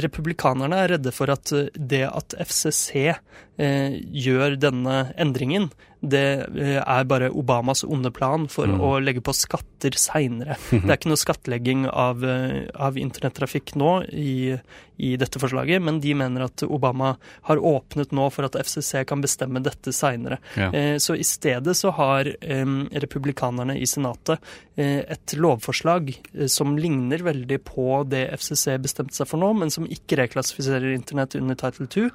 republikanerne 0.03 0.83
er 0.83 0.95
redde 0.97 1.13
for 1.15 1.31
at 1.31 1.53
det 1.75 2.05
at 2.09 2.35
FCC 2.39 3.13
eh, 3.13 3.99
gjør 4.11 4.57
denne 4.59 5.13
endringen, 5.17 5.71
det 6.03 6.23
eh, 6.59 6.79
er 6.83 7.05
bare 7.07 7.31
Obamas 7.31 7.83
onde 7.87 8.11
plan 8.11 8.47
for 8.51 8.67
mm. 8.67 8.81
å 8.83 8.95
legge 8.99 9.23
på 9.23 9.33
skatter 9.35 9.95
seinere. 9.99 10.57
Det 10.73 10.81
er 10.83 10.97
ikke 10.97 11.11
noe 11.13 11.21
skattlegging 11.21 11.85
av, 11.87 12.25
eh, 12.27 12.65
av 12.75 12.97
internettrafikk 12.99 13.75
nå 13.79 13.93
i, 14.11 14.57
i, 14.97 15.13
dette 15.19 15.39
forslaget, 15.39 15.79
men 15.83 16.01
de 16.03 16.15
mener 16.19 16.45
at 16.49 16.65
Obama 16.67 17.13
har 17.47 17.61
åpnet 17.71 18.11
nå 18.11 18.27
for 18.35 18.49
at 18.49 18.57
FCC 18.59 19.05
kan 19.07 19.23
bestemme 19.23 19.63
dette 19.63 19.95
seinere. 19.95 20.41
Ja. 20.59 20.71
Eh, 20.75 20.97
så 20.99 21.15
i 21.15 21.23
stedet 21.27 21.77
så 21.79 21.93
har 21.95 22.27
republikanerne 22.43 23.77
i 23.79 23.87
Senatet 23.87 24.43
et 24.75 25.33
lovforslag 25.37 26.09
som 26.49 26.73
ligner 26.79 27.21
veldig 27.25 27.59
på 27.67 27.85
det 28.09 28.23
FCC 28.39 28.79
bestemte 28.81 29.13
seg 29.13 29.29
for 29.29 29.41
nå, 29.41 29.51
men 29.59 29.69
som 29.73 29.85
ikke 29.85 30.17
reklassifiserer 30.23 30.95
internett 30.95 31.37
under 31.37 31.57
Title 31.59 31.85
2, 31.93 32.07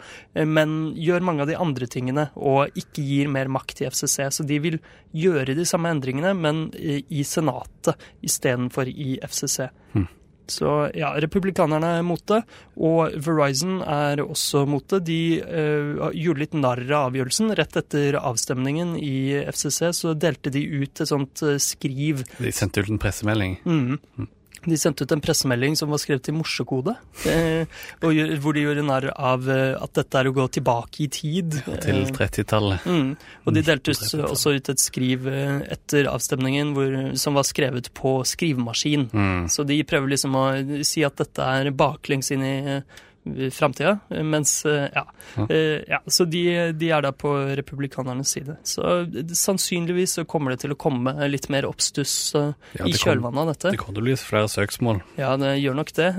men 0.48 0.76
gjør 0.98 1.26
mange 1.28 1.44
av 1.44 1.52
de 1.52 1.58
andre 1.58 1.86
tingene 1.90 2.28
og 2.34 2.74
ikke 2.78 3.04
gir 3.06 3.30
mer 3.30 3.50
makt 3.52 3.78
til 3.78 3.92
FCC. 3.92 4.18
Så 4.34 4.46
de 4.48 4.58
vil 4.64 4.80
gjøre 5.14 5.54
de 5.58 5.66
samme 5.68 5.92
endringene, 5.94 6.34
men 6.34 6.66
i 6.74 7.22
Senatet 7.26 8.08
istedenfor 8.26 8.90
i 8.90 9.18
FCC. 9.22 9.68
Mm. 9.94 10.08
Så 10.50 10.88
ja, 10.96 11.12
republikanerne 11.20 11.98
er 11.98 12.06
mot 12.06 12.22
det, 12.30 12.40
og 12.76 13.14
Verizon 13.24 13.82
er 13.82 14.22
også 14.24 14.64
mot 14.70 14.84
det. 14.94 15.02
De 15.08 15.20
uh, 15.42 16.08
gjorde 16.16 16.44
litt 16.44 16.56
narr 16.56 16.84
av 16.88 17.10
avgjørelsen. 17.10 17.52
Rett 17.58 17.78
etter 17.80 18.18
avstemningen 18.20 18.96
i 19.00 19.44
FCC 19.52 19.92
så 19.96 20.14
delte 20.16 20.52
de 20.54 20.64
ut 20.64 21.04
et 21.04 21.10
sånt 21.10 21.44
uh, 21.44 21.56
skriv. 21.62 22.24
De 22.38 22.54
sendte 22.54 22.84
ut 22.84 22.92
en 22.92 23.00
pressemelding? 23.02 23.58
Mm. 23.68 24.28
De 24.64 24.78
sendte 24.78 25.04
ut 25.04 25.12
en 25.14 25.22
pressemelding 25.22 25.76
som 25.78 25.90
var 25.92 26.00
skrevet 26.02 26.28
i 26.30 26.34
morsekode, 26.34 26.94
eh, 27.30 27.80
hvor 28.00 28.56
de 28.56 28.64
gjorde 28.64 28.84
narr 28.86 29.08
av 29.14 29.48
eh, 29.50 29.74
at 29.78 29.94
dette 29.98 30.20
er 30.20 30.30
å 30.30 30.34
gå 30.34 30.46
tilbake 30.58 31.04
i 31.04 31.08
tid. 31.12 31.58
Ja, 31.62 31.78
Til 31.84 32.02
30-tallet. 32.14 32.86
Eh, 32.86 32.98
mm. 32.98 33.10
Og 33.46 33.56
de 33.56 33.64
delte 33.66 33.94
også 34.26 34.54
ut 34.56 34.72
et 34.72 34.82
skriv 34.82 35.28
etter 35.28 36.08
avstemningen 36.10 36.74
hvor, 36.76 36.96
som 37.20 37.38
var 37.38 37.46
skrevet 37.48 37.92
på 37.96 38.18
skrivemaskin. 38.28 39.08
Mm. 39.12 39.44
Så 39.52 39.66
de 39.68 39.78
prøver 39.88 40.14
liksom 40.14 40.38
å 40.38 40.46
si 40.86 41.04
at 41.06 41.18
dette 41.20 41.52
er 41.58 41.70
baklengs 41.76 42.32
inn 42.34 42.46
i 42.46 42.56
framtida. 43.54 43.98
Mens 44.08 44.66
eh, 44.66 44.88
ja. 44.94 45.04
ja. 45.36 45.46
Eh, 45.54 45.98
så 46.06 46.24
de, 46.24 46.72
de, 46.72 46.90
er 46.90 47.04
da 47.04 47.12
på 47.12 47.32
republikanernes 47.58 48.32
side. 48.36 48.56
Så 48.66 49.06
sannsynligvis 49.34 50.18
så 50.18 50.24
kommer 50.28 50.54
det 50.54 50.62
til 50.64 50.74
å 50.74 50.78
komme 50.78 51.14
litt 51.30 51.48
mer 51.52 51.68
oppstuss 51.68 52.16
eh, 52.38 52.50
ja, 52.78 52.88
i 52.88 52.94
kjølvannet 52.96 53.44
av 53.44 53.52
dette. 53.52 53.74
Det 53.76 53.82
kan 53.82 53.96
jo 53.96 54.04
bli 54.04 54.16
flere 54.20 54.50
søksmål. 54.52 55.02
Ja, 55.20 55.34
det 55.40 55.56
gjør 55.58 55.78
nok 55.82 55.94
det. 55.98 56.10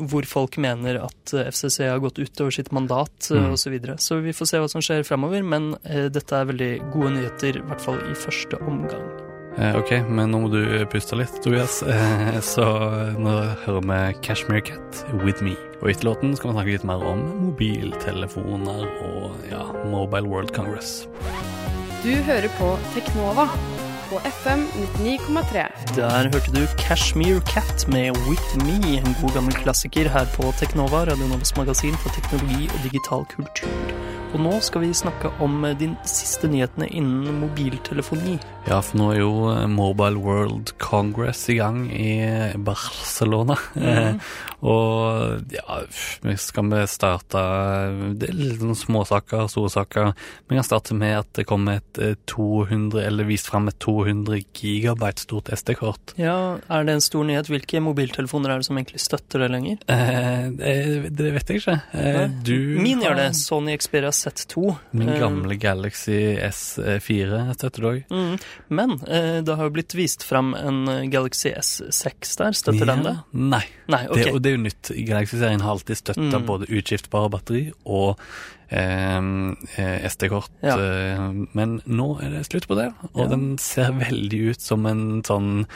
Hvor 0.00 0.30
folk 0.30 0.58
mener 0.62 1.02
at 1.04 1.34
FCC 1.34 1.84
har 1.88 2.02
gått 2.04 2.20
utover 2.22 2.54
sitt 2.54 2.72
mandat 2.74 3.30
mm. 3.30 3.52
osv. 3.52 3.62
Så, 3.64 3.70
videre. 3.72 3.94
så 3.96 4.18
vi 4.20 4.34
får 4.36 4.50
se 4.50 4.58
hva 4.60 4.68
som 4.68 4.82
skjer 4.84 5.06
fremover, 5.08 5.40
men 5.40 5.72
dette 6.12 6.36
er 6.36 6.50
veldig 6.52 6.72
gode 6.92 7.14
nyheter, 7.16 7.62
i 7.62 7.68
hvert 7.70 7.88
fall 7.88 8.02
i 8.12 8.18
første 8.26 8.60
omgang. 8.68 9.33
Eh, 9.58 9.76
ok, 9.78 9.90
men 10.10 10.32
nå 10.34 10.40
må 10.42 10.48
du 10.50 10.62
puste 10.90 11.16
litt, 11.18 11.36
Tobias. 11.44 11.78
Eh, 11.86 12.40
så 12.42 12.64
nå 13.20 13.34
hører 13.64 13.86
vi 13.86 14.00
Cashmere 14.26 14.64
Cat 14.66 15.04
with 15.22 15.44
me. 15.46 15.54
Og 15.82 15.92
etter 15.92 16.08
låten 16.08 16.34
skal 16.34 16.50
vi 16.50 16.56
snakke 16.56 16.74
litt 16.74 16.88
mer 16.88 17.04
om 17.06 17.22
mobiltelefoner 17.44 18.88
og 19.06 19.46
ja, 19.50 19.62
Mobile 19.92 20.26
World 20.26 20.54
Congress. 20.56 21.04
Du 22.02 22.10
hører 22.26 22.50
på 22.58 22.74
Teknova 22.96 23.46
på 24.10 24.18
FM 24.28 24.66
99,3. 24.98 25.68
Der 25.96 26.30
hørte 26.34 26.52
du 26.52 26.66
Cashmere 26.80 27.40
Cat 27.48 27.86
med 27.88 28.18
With 28.26 28.58
Me, 28.66 28.98
en 28.98 29.16
god 29.22 29.38
gammel 29.38 29.54
klassiker 29.62 30.10
her 30.10 30.28
på 30.34 30.50
Teknova, 30.58 31.06
Radionovas 31.08 31.54
magasin 31.56 31.94
for 32.02 32.10
teknologi 32.16 32.68
og 32.72 32.82
digital 32.84 33.24
kultur. 33.36 33.93
Og 34.34 34.40
nå 34.42 34.56
skal 34.66 34.82
vi 34.82 34.90
snakke 34.90 35.30
om 35.44 35.62
de 35.78 35.92
siste 36.10 36.48
nyhetene 36.50 36.88
innen 36.90 37.36
mobiltelefoni. 37.38 38.34
Ja, 38.64 38.80
for 38.82 38.98
nå 38.98 39.10
er 39.12 39.20
jo 39.20 39.32
eh, 39.52 39.66
Mobile 39.70 40.18
World 40.18 40.72
Congress 40.82 41.44
i 41.52 41.58
gang 41.58 41.84
i 41.92 42.16
Barcelona. 42.56 43.54
Mm. 43.78 44.18
og 44.74 45.52
ja, 45.52 45.78
skal 46.40 46.70
vi 46.72 46.80
starte 46.88 47.42
Det 48.16 48.30
er 48.30 48.38
litt 48.38 48.62
sånn 48.62 48.78
småsaker, 48.78 49.46
store 49.52 49.70
saker. 49.74 50.10
Vi 50.48 50.58
kan 50.58 50.66
starte 50.66 50.96
med 50.98 51.18
at 51.20 51.30
det 51.38 51.46
kommer 51.46 51.78
et 51.78 52.00
200, 52.26 52.98
eh, 52.98 53.06
eller 53.06 53.28
vist 53.28 53.52
fram 53.52 53.68
et 53.70 53.78
200 53.84 54.40
gigabyte 54.56 55.28
stort 55.28 55.52
SD-kort. 55.54 56.16
Ja, 56.18 56.56
er 56.66 56.88
det 56.88 56.98
en 56.98 57.04
stor 57.04 57.28
nyhet? 57.28 57.52
Hvilke 57.52 57.84
mobiltelefoner 57.84 58.50
er 58.50 58.64
det 58.64 58.70
som 58.70 58.80
egentlig 58.80 59.04
støtter 59.04 59.44
det 59.44 59.52
lenger? 59.54 59.78
Eh, 59.86 60.50
det, 60.58 60.74
det, 61.14 61.30
vet 61.38 61.54
jeg 61.54 61.62
ikke. 61.62 61.78
Eh, 61.94 62.24
du 62.42 62.56
Min 62.82 63.04
gjør 63.04 63.20
det. 63.20 63.30
Sony 63.38 63.78
Xperia 63.78 64.10
Z2. 64.24 64.74
Min 64.96 65.12
gamle 65.20 65.56
Galaxy 65.60 66.16
S4 66.40 67.42
støtter 67.54 67.84
det 67.84 67.90
òg. 67.90 68.14
Mm. 68.14 68.38
Men 68.68 68.96
eh, 69.04 69.38
det 69.44 69.56
har 69.58 69.68
jo 69.68 69.74
blitt 69.76 69.96
vist 69.98 70.24
fram 70.26 70.54
en 70.58 70.88
eh, 70.88 71.04
Galaxy 71.12 71.52
S6 71.52 72.34
der. 72.40 72.56
Støtter 72.56 72.86
ja, 72.86 72.94
den 72.94 73.04
det? 73.06 73.16
Nei. 73.36 73.64
Nei 73.92 74.04
okay. 74.08 74.24
det, 74.24 74.32
og 74.32 74.42
det 74.42 74.50
er 74.50 74.56
jo 74.56 74.64
nytt. 74.64 74.92
Galaxy-serien 75.08 75.64
har 75.64 75.76
alltid 75.76 76.00
støtta 76.00 76.40
mm. 76.40 76.46
både 76.48 76.70
utskiftbare 76.72 77.32
batteri 77.32 77.64
og 77.84 78.20
Ehm, 78.74 79.56
eh, 79.76 80.04
SD-kort. 80.08 80.50
Ja. 80.60 80.74
Eh, 80.80 81.20
men 81.52 81.76
nå 81.84 82.06
er 82.24 82.32
det 82.32 82.46
slutt 82.48 82.66
på 82.66 82.78
det, 82.78 82.88
og 83.12 83.20
ja. 83.26 83.28
den 83.30 83.58
ser 83.60 83.92
veldig 84.00 84.40
ut 84.50 84.64
som 84.64 84.86
en 84.88 85.04
sånn 85.26 85.66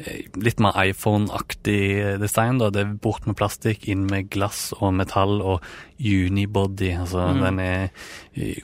eh, 0.00 0.24
litt 0.34 0.62
mer 0.62 0.74
iPhone-aktig 0.80 2.18
design. 2.22 2.58
da. 2.58 2.72
Det 2.74 2.82
er 2.82 2.96
bort 3.04 3.28
med 3.28 3.38
plastikk, 3.38 3.86
inn 3.88 4.08
med 4.08 4.30
glass 4.34 4.72
og 4.80 4.96
metall 4.96 5.38
og 5.42 5.62
unibody. 5.98 6.94
Altså, 6.96 7.28
mm. 7.30 7.44
den 7.44 7.62
er 7.62 7.88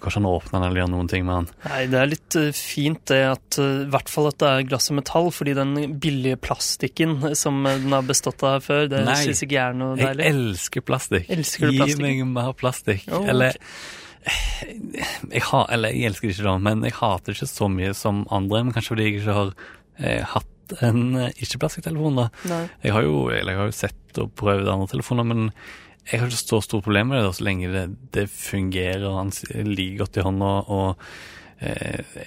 Går 0.00 0.16
han 0.16 0.28
åpner 0.28 0.58
den 0.58 0.66
eller 0.68 0.82
gjør 0.82 0.92
noen 0.92 1.10
ting 1.10 1.26
med 1.26 1.34
den. 1.34 1.48
Nei, 1.70 1.80
det 1.92 2.00
er 2.00 2.10
litt 2.12 2.38
fint 2.58 3.02
det 3.10 3.20
at 3.32 3.58
I 3.60 3.88
hvert 3.92 4.12
fall 4.12 4.30
at 4.30 4.38
det 4.42 4.50
er 4.50 4.68
glass 4.68 4.90
og 4.92 4.98
metall, 5.00 5.30
fordi 5.34 5.56
den 5.58 5.74
billige 6.02 6.38
plastikken 6.40 7.18
som 7.38 7.60
den 7.66 7.92
har 7.94 8.06
bestått 8.06 8.44
av 8.46 8.64
før, 8.64 8.86
det 8.92 9.04
syns 9.22 9.44
ikke 9.44 9.58
jeg 9.58 9.64
er 9.64 9.76
noe 9.80 9.98
deilig. 9.98 10.24
Jeg 10.24 10.38
elsker 10.38 10.86
plastikk. 10.86 11.28
Elsker 11.34 11.70
du 11.70 11.78
plastikk? 11.78 12.00
Gi 12.00 12.08
meg 12.22 12.34
mer 12.34 12.56
plastikk. 12.58 13.06
Oh, 13.12 13.26
eller 13.30 13.58
jeg, 14.24 15.42
har, 15.50 15.68
eller 15.74 15.92
jeg 15.92 16.08
elsker 16.10 16.30
det 16.30 16.34
ikke, 16.36 16.48
da, 16.48 16.56
men 16.70 16.84
jeg 16.86 16.96
hater 16.96 17.32
det 17.32 17.38
ikke 17.38 17.50
så 17.50 17.70
mye 17.72 17.94
som 17.98 18.24
andre. 18.32 18.64
Men 18.64 18.76
kanskje 18.76 18.94
fordi 18.94 19.08
jeg 19.08 19.18
ikke 19.20 19.38
har 19.38 19.54
eh, 19.98 20.34
hatt 20.34 20.76
en 20.84 21.02
eh, 21.20 21.42
ikke-plastikktelefon. 21.44 22.20
da. 22.22 22.28
Nei. 22.50 22.62
Jeg 22.86 22.96
har, 22.96 23.06
jo, 23.06 23.24
jeg 23.34 23.58
har 23.58 23.68
jo 23.68 23.76
sett 23.76 24.20
og 24.22 24.32
prøvd 24.40 24.70
andre 24.72 24.88
telefoner, 24.94 25.28
men 25.28 25.50
jeg 26.04 26.20
har 26.20 26.28
ikke 26.28 26.36
så 26.36 26.60
stort 26.60 26.84
problem 26.84 27.10
med 27.10 27.20
det 27.20 27.26
da, 27.26 27.34
så 27.36 27.44
lenge 27.46 27.72
det, 27.72 27.84
det 28.12 28.24
fungerer 28.30 29.06
og 29.08 29.20
han 29.22 29.68
ligger 29.70 30.04
godt 30.04 30.18
i 30.20 30.24
hånda. 30.26 30.52
og 30.68 30.96
eh, 31.64 32.24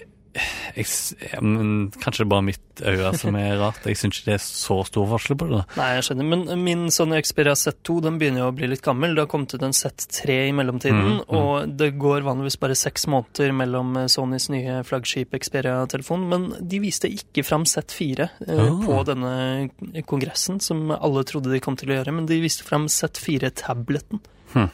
jeg, 0.78 1.42
men 1.42 1.90
Kanskje 1.98 2.24
det 2.24 2.28
er 2.28 2.32
bare 2.32 2.46
mitt 2.46 2.82
øye 2.86 3.12
som 3.18 3.38
er 3.40 3.58
rart. 3.60 3.86
Jeg 3.88 3.98
syns 4.00 4.20
ikke 4.20 4.30
det 4.30 4.36
er 4.38 4.44
så 4.44 4.78
stor 4.88 5.08
forskjell 5.10 5.40
på 5.40 5.48
det. 5.50 5.62
da. 5.62 5.80
Nei, 5.80 5.88
jeg 5.98 6.06
skjønner. 6.08 6.30
Men 6.34 6.64
min 6.64 6.86
Sony 6.94 7.20
Xperia 7.26 7.56
Z2 7.58 7.98
den 8.06 8.20
begynner 8.22 8.44
jo 8.44 8.52
å 8.52 8.56
bli 8.56 8.70
litt 8.72 8.84
gammel. 8.86 9.16
Det 9.16 9.26
har 9.26 9.32
kommet 9.32 9.56
ut 9.56 9.66
en 9.66 9.76
Z3 9.76 10.38
i 10.46 10.54
mellomtiden. 10.56 11.02
Mm, 11.02 11.20
mm. 11.24 11.36
Og 11.40 11.74
det 11.80 11.92
går 12.02 12.26
vanligvis 12.28 12.60
bare 12.62 12.78
seks 12.78 13.08
måneder 13.12 13.54
mellom 13.58 13.98
Sonys 14.12 14.50
nye 14.54 14.80
flaggskip 14.88 15.36
Xperia-telefon. 15.42 16.28
Men 16.32 16.48
de 16.62 16.82
viste 16.84 17.12
ikke 17.12 17.46
fram 17.48 17.68
Z4 17.68 18.28
eh, 18.48 18.64
oh. 18.64 18.80
på 18.86 19.02
denne 19.10 20.04
kongressen, 20.08 20.62
som 20.64 20.92
alle 20.94 21.26
trodde 21.28 21.54
de 21.54 21.64
kom 21.64 21.80
til 21.80 21.92
å 21.92 22.00
gjøre. 22.00 22.16
Men 22.20 22.30
de 22.30 22.42
viste 22.44 22.68
fram 22.68 22.90
Z4-tabletten. 22.92 24.22
Hmm. 24.54 24.70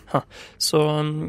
Så 0.61 0.79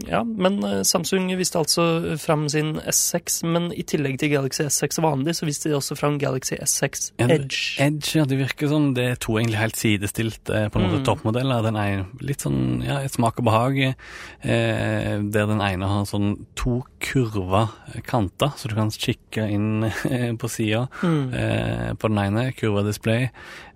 ja, 0.09 0.21
men 0.25 0.59
eh, 0.65 0.83
Samsung 0.87 1.31
viste 1.39 1.59
altså 1.61 2.17
fram 2.21 2.47
sin 2.53 2.75
S6, 2.81 3.41
men 3.49 3.71
i 3.73 3.85
tillegg 3.89 4.19
til 4.21 4.35
Galaxy 4.35 4.67
S6 4.67 5.01
vanlig, 5.05 5.37
så 5.39 5.49
viste 5.49 5.71
de 5.71 5.79
også 5.79 5.97
fram 5.99 6.19
Galaxy 6.21 6.59
S6 6.59 7.09
Edge. 7.25 7.63
Edge, 7.83 8.19
ja, 8.19 8.27
Det 8.29 8.39
virker 8.39 8.71
som 8.71 8.93
det 8.97 9.07
er 9.15 9.21
to 9.21 9.39
egentlig 9.39 9.61
helt 9.63 9.81
sidestilte 9.81 10.67
på 10.71 10.81
en 10.81 10.87
måte 10.87 11.01
mm. 11.01 11.07
toppmodeller. 11.09 11.65
Den 11.67 11.81
er 11.81 12.05
litt 12.25 12.45
sånn 12.45 12.85
ja, 12.85 13.01
et 13.05 13.17
smak 13.17 13.41
og 13.41 13.49
behag, 13.49 13.81
eh, 13.85 15.15
der 15.25 15.51
den 15.51 15.65
ene 15.65 15.91
har 15.91 16.07
sånn 16.09 16.35
to 16.59 16.83
kurva 17.05 17.67
kanter, 18.07 18.55
så 18.59 18.71
du 18.71 18.77
kan 18.77 18.93
kikke 18.93 19.49
inn 19.51 19.89
eh, 19.89 20.31
på 20.37 20.51
sida 20.51 20.87
mm. 21.03 21.25
eh, 21.33 21.91
på 21.99 22.13
den 22.13 22.23
ene, 22.27 22.49
kurva 22.57 22.85
display, 22.87 23.29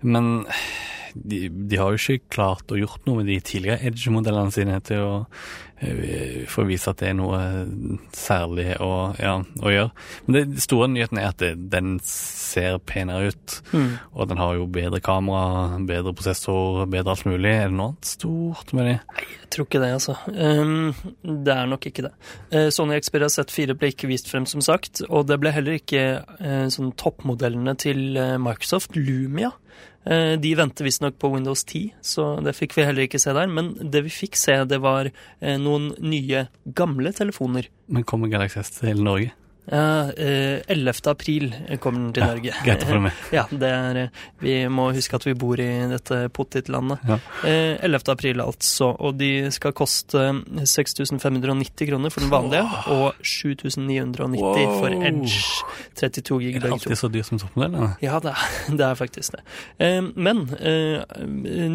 men 0.02 0.46
de, 1.24 1.48
de, 1.48 1.78
har 1.80 1.94
jo 1.94 2.00
ikke 2.00 2.34
klart 2.34 2.70
å 2.72 2.78
gjort 2.78 3.06
noe 3.08 3.22
med 3.22 3.30
de 3.30 3.38
tidligere 3.44 3.88
Edge-modellene 3.88 4.54
sine 4.54 4.78
til 4.84 5.04
å 5.04 5.12
uh, 5.24 6.44
få 6.50 6.64
vise 6.68 6.90
at 6.90 7.00
det 7.02 7.10
er 7.12 7.16
noe 7.18 7.40
særlig 8.16 8.72
å, 8.82 8.90
ja, 9.20 9.36
å 9.38 9.72
gjøre. 9.72 10.06
Men 10.26 10.38
den 10.38 10.62
store 10.62 10.88
nyheten 10.92 11.20
er 11.20 11.30
at 11.30 11.42
det, 11.42 11.52
den 11.72 11.96
ser 12.04 12.80
penere 12.82 13.32
ut. 13.32 13.58
Mm. 13.72 13.92
Og 14.14 14.30
den 14.30 14.42
har 14.42 14.56
jo 14.58 14.68
bedre 14.78 15.00
kamera, 15.04 15.78
bedre 15.88 16.14
prosessor, 16.18 16.84
bedre 16.90 17.14
alt 17.14 17.28
mulig. 17.28 17.52
Er 17.54 17.70
det 17.70 17.78
noe 17.78 17.92
annet 17.92 18.10
stort 18.10 18.74
med 18.76 18.90
det? 18.90 18.96
Jeg 19.18 19.52
tror 19.54 19.68
ikke 19.68 19.82
det, 19.84 19.92
altså. 19.98 20.16
Um, 20.34 20.90
det 21.44 21.54
er 21.54 21.70
nok 21.70 21.88
ikke 21.90 22.08
det. 22.08 22.14
Uh, 22.52 22.68
Sony 22.74 22.98
Xperia 23.02 23.30
Z4 23.32 23.78
ble 23.78 23.92
ikke 23.94 24.10
vist 24.10 24.30
frem, 24.30 24.48
som 24.50 24.64
sagt. 24.64 25.04
Og 25.08 25.28
det 25.30 25.38
ble 25.42 25.54
heller 25.54 25.78
ikke 25.78 26.04
uh, 26.42 26.66
sånn 26.72 26.92
toppmodellene 26.98 27.78
til 27.80 28.18
Microsoft, 28.42 28.98
Lumia. 28.98 29.54
Eh, 30.08 30.34
de 30.40 30.54
venter 30.56 30.86
visstnok 30.86 31.18
på 31.20 31.28
Windows 31.34 31.64
10, 31.68 31.90
så 32.00 32.28
det 32.40 32.54
fikk 32.56 32.78
vi 32.78 32.86
heller 32.88 33.04
ikke 33.04 33.20
se 33.20 33.34
der. 33.36 33.50
Men 33.52 33.74
det 33.76 34.06
vi 34.06 34.14
fikk 34.14 34.38
se, 34.40 34.56
det 34.68 34.80
var 34.80 35.10
eh, 35.10 35.58
noen 35.60 35.90
nye, 36.00 36.46
gamle 36.64 37.12
telefoner. 37.16 37.68
Men 37.92 38.06
kommer 38.08 38.32
Galaxy 38.32 38.62
S 38.62 38.72
til 38.78 39.04
Norge? 39.04 39.34
Ja, 39.68 40.10
11. 40.12 40.66
Eh, 40.68 41.10
april 41.10 41.54
kommer 41.80 42.00
den 42.00 42.12
til 42.16 42.24
ja, 42.24 42.28
Norge. 42.32 42.54
Greit 42.64 42.84
å 42.84 42.88
få 42.88 43.00
med. 43.04 43.22
Ja, 43.38 43.44
det 43.50 43.68
er, 43.68 43.98
vi 44.40 44.54
må 44.72 44.88
huske 44.96 45.18
at 45.18 45.26
vi 45.26 45.34
bor 45.38 45.60
i 45.60 45.68
dette 45.90 46.20
pottitlandet. 46.34 47.04
Ja. 47.08 47.18
11. 47.44 48.00
april 48.14 48.42
altså, 48.44 48.90
og 48.96 49.18
de 49.20 49.50
skal 49.54 49.74
koste 49.76 50.24
6590 50.64 51.90
kroner 51.90 52.14
for 52.14 52.24
den 52.24 52.32
vanlige, 52.32 52.64
wow. 52.64 53.08
og 53.12 53.22
7990 53.22 54.40
wow. 54.40 54.78
for 54.80 55.08
Edge 55.10 55.42
32 56.00 56.40
gig. 56.44 56.58
Er 56.58 56.66
det 56.66 56.74
alltid 56.78 57.00
så 57.02 57.12
dyrt 57.12 57.28
som 57.28 57.42
toppmodell? 57.42 57.92
Ja, 58.04 58.20
det 58.24 58.34
er, 58.34 58.58
det 58.80 58.88
er, 58.88 58.98
faktisk 58.98 59.36
det. 59.36 59.44
Men 60.16 60.46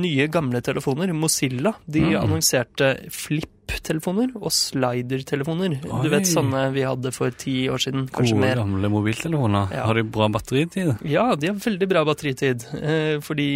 nye, 0.01 0.29
gamle 0.33 0.63
telefoner, 0.65 1.13
Mozilla, 1.15 1.75
de 1.85 2.07
mm. 2.09 2.15
annonserte 2.23 2.95
Flip 3.13 3.62
telefoner 3.83 4.31
og 4.39 4.51
slider-telefoner. 4.53 5.77
Du 5.83 6.09
vet 6.11 6.27
sånne 6.29 6.65
vi 6.75 6.85
hadde 6.87 7.11
for 7.15 7.33
ti 7.35 7.67
år 7.71 7.81
siden, 7.83 8.05
kanskje 8.13 8.37
Gode, 8.37 8.43
mer. 8.45 8.61
gamle 8.61 8.91
mobiltelefoner. 8.93 9.73
Ja. 9.75 9.85
Har 9.89 9.99
de 9.99 10.05
bra 10.07 10.29
batteritid? 10.31 10.93
Ja, 11.07 11.25
de 11.35 11.51
har 11.51 11.59
veldig 11.63 11.89
bra 11.91 12.03
batteritid. 12.07 12.65
Eh, 12.79 13.19
fordi 13.23 13.47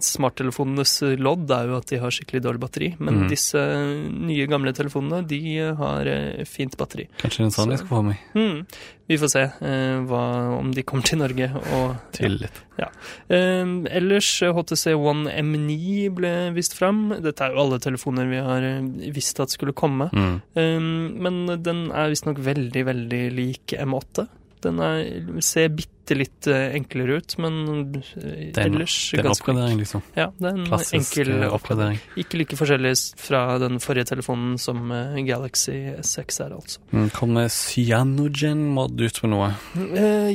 smarttelefonenes 0.00 0.98
lodd 1.20 1.50
er 1.52 1.72
jo 1.72 1.78
at 1.80 1.92
de 1.92 2.00
har 2.02 2.14
skikkelig 2.14 2.42
dårlig 2.46 2.64
batteri. 2.64 2.92
Men 2.98 3.22
mm. 3.22 3.28
disse 3.32 3.62
nye, 4.10 4.48
gamle 4.50 4.74
telefonene, 4.76 5.22
de 5.28 5.42
har 5.80 6.12
eh, 6.12 6.44
fint 6.48 6.76
batteri. 6.78 7.08
Kanskje 7.22 7.48
en 7.48 7.56
sånn 7.56 7.74
jeg 7.74 7.84
skal 7.84 7.92
få 7.92 8.04
meg. 8.10 8.22
Mm. 8.36 8.62
Vi 9.06 9.18
får 9.22 9.30
se 9.30 9.42
eh, 9.46 9.98
hva, 10.08 10.22
om 10.56 10.72
de 10.74 10.82
kommer 10.86 11.06
til 11.06 11.20
Norge. 11.20 11.46
Og, 11.76 12.16
litt. 12.26 12.62
Ja. 12.80 12.88
Eh, 13.32 13.62
ellers, 13.98 14.30
HTC 14.42 14.96
One 14.96 15.30
M9 15.30 16.08
ble 16.16 16.32
vist 16.56 16.74
fram. 16.78 17.08
Dette 17.22 17.46
er 17.46 17.54
jo 17.54 17.62
alle 17.62 17.80
telefoner 17.82 18.30
vi 18.30 18.42
har 18.42 18.66
eh, 18.66 19.12
visst 19.14 19.38
at 19.42 19.54
skulle 19.54 19.76
komme. 19.76 20.10
Mm. 20.10 20.34
Eh, 20.58 20.88
men 21.26 21.44
den 21.62 21.86
er 21.92 22.10
visstnok 22.12 22.42
veldig, 22.42 22.86
veldig 22.90 23.22
lik 23.36 23.76
M8. 23.78 24.26
Den 24.66 24.80
er, 24.82 25.04
ser 25.44 25.70
bitte 25.74 26.16
litt 26.16 26.46
eh, 26.50 26.76
enklere 26.76 27.18
ut, 27.18 27.34
men 27.42 27.56
ellers 27.72 28.12
den, 28.14 28.76
ellers 28.76 28.96
Det 29.10 29.18
er 29.18 29.24
en 29.24 29.32
oppgradering, 29.32 29.80
liksom? 29.82 30.04
Ja, 30.14 30.28
det 30.38 30.50
er 30.50 30.58
en 30.60 30.68
Klassisk 30.68 30.98
enkel 31.00 31.32
eh, 31.34 31.54
oppgradering. 31.54 32.00
Ikke 32.22 32.40
like 32.40 32.58
forskjellig 32.58 32.92
fra 33.18 33.42
den 33.62 33.80
forrige 33.82 34.10
telefonen 34.12 34.54
som 34.62 34.92
Galaxy 35.26 35.74
S6 36.02 36.40
er, 36.46 36.54
altså. 36.58 36.82
Kom 36.92 37.10
kommer 37.16 37.50
Cyanogen-mod 37.50 39.02
ut 39.02 39.22
med 39.24 39.32
noe? 39.34 39.50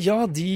Ja, 0.02 0.17
de 0.28 0.52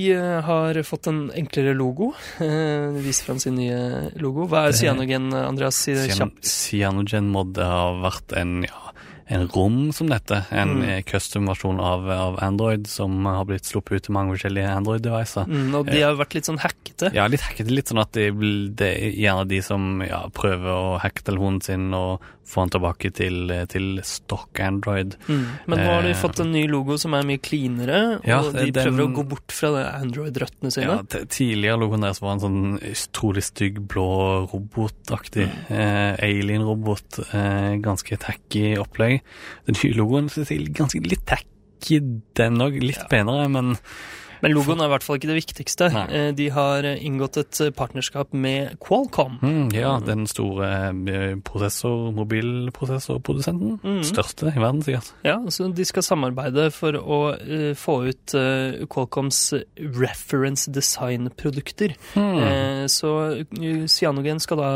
har 0.50 0.82
fått 0.88 1.08
en 1.12 1.22
enklere 1.36 1.76
logo. 1.78 2.12
De 2.40 3.04
Viser 3.06 3.30
fram 3.30 3.40
sin 3.42 3.56
nye 3.60 4.10
logo. 4.20 4.50
Hva 4.52 4.68
er 4.70 4.76
Cyanogen, 4.78 5.32
Andreas? 5.32 5.80
Si 5.86 5.96
det 5.96 6.10
kjapt. 6.12 6.44
Cyanogen-mod 6.44 7.60
har 7.64 8.02
vært 8.04 8.36
en 8.40 8.66
ja, 8.68 8.85
en 9.28 9.48
rom 9.50 9.92
som 9.92 10.08
dette, 10.12 10.44
en 10.52 10.76
Mm. 10.76 10.84
eh, 10.90 11.02
custom-versjon 11.04 11.80
av, 11.80 12.10
av 12.10 12.40
Android 12.44 12.86
som 12.88 13.26
har 13.26 13.46
blitt 13.46 13.66
sluppet 13.66 13.96
ut 13.98 14.04
til 14.04 14.14
mange 14.14 14.36
forskjellige 14.38 14.70
Android-devicer. 14.78 15.48
Mm, 15.50 15.74
og 15.80 15.86
de 15.90 16.02
har 16.02 16.12
jo 16.14 16.20
vært 16.20 16.36
litt 16.38 16.46
sånn 16.46 16.60
hackete. 16.62 17.14
Ja, 17.14 17.26
litt 17.28 17.42
hackete. 17.42 17.72
Litt 17.74 17.88
sånn 17.90 18.02
at 18.02 18.12
det, 18.14 18.28
det 18.76 18.92
er 18.94 19.12
gjerne 19.18 19.48
de 19.50 19.62
som 19.66 20.02
ja, 20.06 20.28
prøver 20.30 20.70
å 20.70 21.00
hacke 21.02 21.24
telefonen 21.26 21.62
sin 21.66 21.92
og 21.94 22.22
få 22.46 22.62
den 22.66 22.70
tilbake 22.76 23.10
til, 23.18 23.50
til 23.72 24.00
stock 24.06 24.60
Android. 24.62 25.16
Mm. 25.28 25.46
Men 25.68 25.80
nå 25.82 25.86
har 25.90 26.04
de 26.06 26.12
Eh, 26.14 26.20
fått 26.22 26.40
en 26.44 26.52
ny 26.54 26.68
logo 26.70 26.98
som 27.02 27.14
er 27.18 27.24
mye 27.26 27.42
cleanere, 27.42 28.20
Ja, 28.24 28.40
og 28.42 28.54
de 28.54 28.70
den- 28.72 28.86
prøver 28.86 29.08
å 29.08 29.14
gå 29.16 29.24
bort 29.32 29.52
fra 29.52 29.72
Android-røttene 30.00 30.72
sine. 30.72 30.86
Ja, 30.86 31.26
tidligere 31.26 31.80
logoen 31.82 32.02
deres 32.06 32.22
var 32.22 32.34
en 32.34 32.44
sånn 32.44 32.80
utrolig 32.80 33.44
stygg 33.44 33.80
blå 33.88 34.06
robotaktig 34.54 35.48
eh, 35.70 36.16
alien-robot. 36.22 37.20
Eh, 37.34 37.76
ganske 37.82 38.18
tacky 38.22 38.76
opplegg. 38.78 39.22
Den 39.66 39.76
nye 39.84 39.94
logoen 39.98 40.30
synes 40.30 40.50
jeg 40.54 40.74
ganske 40.78 41.02
litt 41.06 41.26
tacky, 41.26 42.00
den 42.38 42.62
òg. 42.62 42.78
Litt 42.82 43.10
penere, 43.10 43.50
men 43.50 43.76
Men 44.46 44.54
logoen 44.54 44.82
er 44.84 44.90
i 44.90 44.94
hvert 44.94 45.04
fall 45.06 45.18
ikke 45.18 45.30
det 45.32 45.38
viktigste. 45.40 45.88
Nei. 45.94 46.06
Eh, 46.14 46.32
De 46.38 46.48
har 46.54 46.86
eh, 46.86 47.00
inngått 47.06 47.38
et 47.42 47.62
eh, 47.66 47.72
partnerskap 47.74 48.34
med 48.38 48.78
Qualcomm. 48.84 49.40
mm, 49.42 49.74
ja, 49.74 49.96
den 50.06 50.28
store 50.30 50.70
prosessor, 51.44 52.12
mobilprosessorprodusenten. 52.14 53.80
Mm. 53.84 54.04
Største 54.06 54.52
i 54.54 54.60
verden, 54.62 54.84
sikkert. 54.86 55.12
Ja, 55.26 55.38
så 55.50 55.68
De 55.76 55.86
skal 55.88 56.06
samarbeide 56.06 56.68
for 56.76 56.94
å 57.02 57.20
få 57.80 57.96
ut 58.12 58.36
Qualcomms 58.92 59.42
reference 59.98 60.70
design-produkter. 60.72 61.96
Mm. 62.16 62.88
Så 62.92 63.12
Cyanogen 63.90 64.40
skal 64.44 64.58
da, 64.62 64.70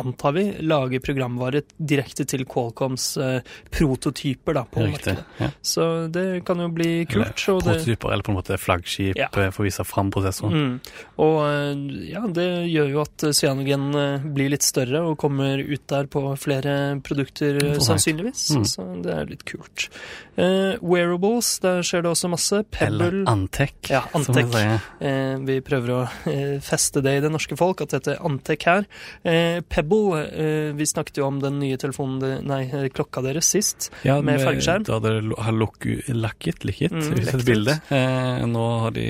antar 0.00 0.32
vi, 0.36 0.44
lage 0.64 1.00
programvare 1.04 1.62
direkte 1.78 2.26
til 2.28 2.44
Qualcoms 2.48 3.14
eh, 3.20 3.40
prototyper 3.74 4.54
da, 4.60 4.64
på 4.68 4.84
Riktig. 4.84 5.14
markedet. 5.16 5.24
Ja. 5.40 5.48
Så 5.64 5.88
det 6.12 6.26
kan 6.46 6.60
jo 6.60 6.68
bli 6.74 7.04
kult. 7.06 7.24
Eller 7.24 7.32
prototyper, 7.38 8.08
det- 8.08 8.12
eller 8.14 8.22
på 8.26 8.32
en 8.34 8.38
måte 8.38 8.58
flaggskip 8.60 9.13
Ja. 9.16 9.28
eh, 9.32 9.50
for 9.54 9.64
å 9.64 9.68
vise 9.68 9.84
fram 9.88 10.10
prosessoren. 10.14 10.54
Mm. 10.54 10.92
Og 11.24 11.38
eh, 11.46 12.10
ja, 12.12 12.24
det 12.28 12.48
gjør 12.70 12.92
jo 12.92 13.00
at 13.04 13.26
Cyanogen 13.34 13.88
eh, 13.98 14.26
blir 14.36 14.52
litt 14.52 14.66
større 14.66 15.04
og 15.08 15.16
kommer 15.22 15.58
ut 15.62 15.86
der 15.90 16.08
på 16.10 16.22
flere 16.40 16.76
produkter, 17.04 17.58
sannsynligvis. 17.84 18.46
Mm. 18.54 18.68
Så 18.68 18.86
det 19.04 19.14
er 19.14 19.30
litt 19.30 19.44
kult. 19.48 19.88
Uh, 20.34 20.74
wearables, 20.82 21.52
der 21.62 21.84
skjer 21.86 22.02
det 22.02 22.10
også 22.10 22.28
masse. 22.32 22.58
Eller 22.82 23.12
Pebble. 23.12 23.24
Antec, 23.30 23.74
Ja, 23.92 24.00
som 24.10 24.34
vi 24.34 24.42
sier. 24.50 24.80
Uh, 24.98 25.36
vi 25.46 25.60
prøver 25.62 25.92
å 25.94 26.00
uh, 26.10 26.56
feste 26.64 27.02
det 27.04 27.12
i 27.18 27.22
det 27.22 27.30
norske 27.30 27.54
folk, 27.58 27.84
at 27.84 27.94
dette 27.94 28.16
er 28.16 28.24
Antec 28.26 28.66
her. 28.66 28.88
Pebble, 29.70 30.24
vi 30.74 30.86
snakket 30.88 31.20
jo 31.20 31.28
om 31.28 31.38
den 31.42 31.60
nye 31.62 31.78
telefonen, 31.80 32.42
nei, 32.48 32.88
klokka 32.94 33.22
deres 33.24 33.48
sist. 33.54 33.90
Ja, 34.06 34.18
med 34.20 34.34
med 34.34 34.42
fargeskjerm. 34.48 34.86
Da 34.88 34.98
dere 35.04 35.22
det 35.22 35.38
har 35.46 35.56
lukket, 35.56 36.10
lakket, 36.14 36.64
likket, 36.66 36.92
Mm, 36.94 37.14
vist 37.18 37.34
et 37.34 37.44
bilde. 37.46 37.74
Nå 38.50 38.64
har 38.84 38.92
de 38.94 39.03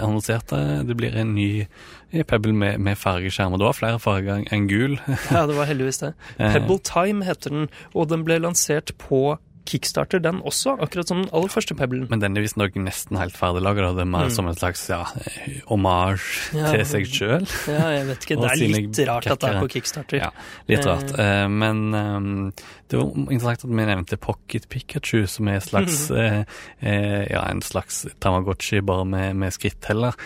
annonsert 0.00 0.46
det. 0.52 0.62
Det 0.88 0.96
blir 1.00 1.16
en 1.16 1.34
ny 1.34 1.66
eh, 2.12 2.22
Pebble 2.24 2.52
med, 2.56 2.80
med 2.80 2.98
fargeskjerm. 2.98 3.52
Og 3.56 3.60
det 3.62 3.68
var 3.70 3.78
flere 3.78 4.00
farger 4.02 4.42
enn- 4.50 4.68
gul. 4.70 4.98
Ja, 5.34 5.46
det 5.46 5.56
var 5.58 5.66
heldigvis 5.70 6.02
det. 6.04 6.14
Eh, 6.38 6.52
Pebble 6.56 6.78
Time 6.86 7.24
heter 7.28 7.50
den, 7.54 7.68
og 7.94 8.08
den 8.12 8.24
ble 8.26 8.38
lansert 8.42 8.94
på 8.98 9.38
Kickstarter, 9.70 10.18
den 10.24 10.38
også, 10.48 10.72
akkurat 10.82 11.06
som 11.06 11.18
den 11.20 11.28
aller 11.36 11.50
første 11.52 11.76
Pebblen. 11.78 12.06
Men 12.10 12.18
den 12.22 12.34
er 12.34 12.42
visstnok 12.42 12.74
nesten 12.80 13.18
helt 13.20 13.36
ferdiglaga. 13.38 13.90
Det 13.94 14.02
er 14.02 14.08
mer 14.08 14.24
Mm. 14.26 14.32
som 14.34 14.48
en 14.48 14.56
slags 14.56 14.88
ja, 14.90 15.02
eh, 15.20 15.60
hommage 15.68 16.50
Ja. 16.56 16.72
til 16.72 16.84
seg 16.88 17.06
sjøl. 17.06 17.44
Ja, 17.68 17.90
jeg 17.94 18.06
vet 18.08 18.24
ikke. 18.26 18.38
Det 18.40 18.50
er 18.50 18.56
litt 18.72 19.00
rart 19.06 19.28
at 19.30 19.38
det 19.44 19.50
er 19.52 19.60
på 19.60 19.68
Kickstarter. 19.76 20.18
Ja, 20.24 20.30
litt 20.66 20.80
Eh. 20.80 20.88
rart. 20.88 21.12
Eh, 21.20 21.46
men 21.48 21.84
ehm, 21.94 22.52
det 22.90 22.98
var 22.98 23.12
interessant 23.30 23.62
at 23.64 23.70
vi 23.70 23.84
nevnte 23.86 24.16
Pocket 24.20 24.64
Pikachu, 24.72 25.20
som 25.30 25.48
er 25.48 25.60
slags 25.62 26.10
eh, 26.10 26.40
eh, 26.82 27.22
Ja, 27.30 27.44
en 27.46 27.62
slags 27.62 28.02
Tamagotchi, 28.20 28.80
bare 28.82 29.04
med, 29.06 29.36
med 29.38 29.54
skritteller. 29.54 30.16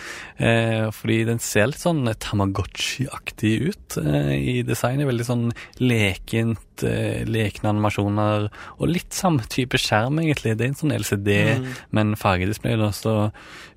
Eh, 0.41 0.87
fordi 0.95 1.19
den 1.29 1.39
ser 1.43 1.69
litt 1.69 1.83
sånn 1.83 2.03
Tamagotchi-aktig 2.09 3.53
ut 3.69 3.97
eh, 4.01 4.33
i 4.35 4.55
designet. 4.65 5.07
Veldig 5.09 5.27
sånn 5.27 5.45
lekent, 5.81 6.83
eh, 6.83 7.21
lekne 7.29 7.71
animasjoner, 7.73 8.49
og 8.79 8.89
litt 8.91 9.13
samme 9.15 9.45
type 9.51 9.77
skjerm, 9.81 10.19
egentlig. 10.23 10.55
Det 10.57 10.65
er 10.65 10.73
en 10.73 10.81
sånn 10.81 10.95
LCD, 10.97 11.31
Mm. 11.45 11.69
men 11.91 12.15
fargedisplay, 12.15 12.75
da, 12.79 12.89
så 12.95 13.31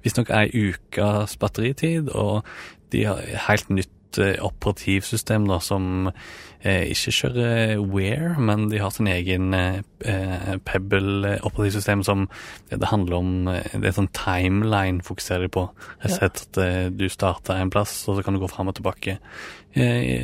visstnok 0.05 0.31
ei 0.31 0.48
ukes 0.48 1.37
batteritid, 1.38 2.09
og 2.14 2.44
de 2.90 3.05
har 3.05 3.20
helt 3.48 3.68
nytt 3.68 4.18
eh, 4.18 4.37
operativsystem 4.42 5.46
da, 5.48 5.59
som 5.61 6.11
ikke 6.66 7.12
kjører 7.14 7.79
Wear, 7.79 8.35
men 8.42 8.66
de 8.73 8.81
har 8.83 8.90
sin 8.90 9.07
egen 9.07 9.55
eh, 9.55 9.79
eh, 10.05 10.57
Pebble-operativsystem 10.66 12.03
som 12.07 12.27
det, 12.71 12.83
handler 12.90 13.21
om 13.21 13.31
eh, 13.53 13.79
Det 13.79 13.92
er 13.92 13.97
sånn 14.01 14.11
timeline 14.16 15.05
fokuserer 15.07 15.47
de 15.47 15.55
på. 15.55 15.68
Jeg 16.03 16.09
har 16.09 16.16
sett 16.16 16.42
at 16.49 16.61
eh, 16.64 16.90
du 16.90 17.07
starter 17.12 17.62
en 17.62 17.71
plass, 17.71 18.01
og 18.09 18.18
så 18.18 18.27
kan 18.27 18.35
du 18.35 18.42
gå 18.42 18.51
fram 18.51 18.73
og 18.73 18.79
tilbake 18.79 19.18
eh, 19.79 20.01
i, 20.03 20.16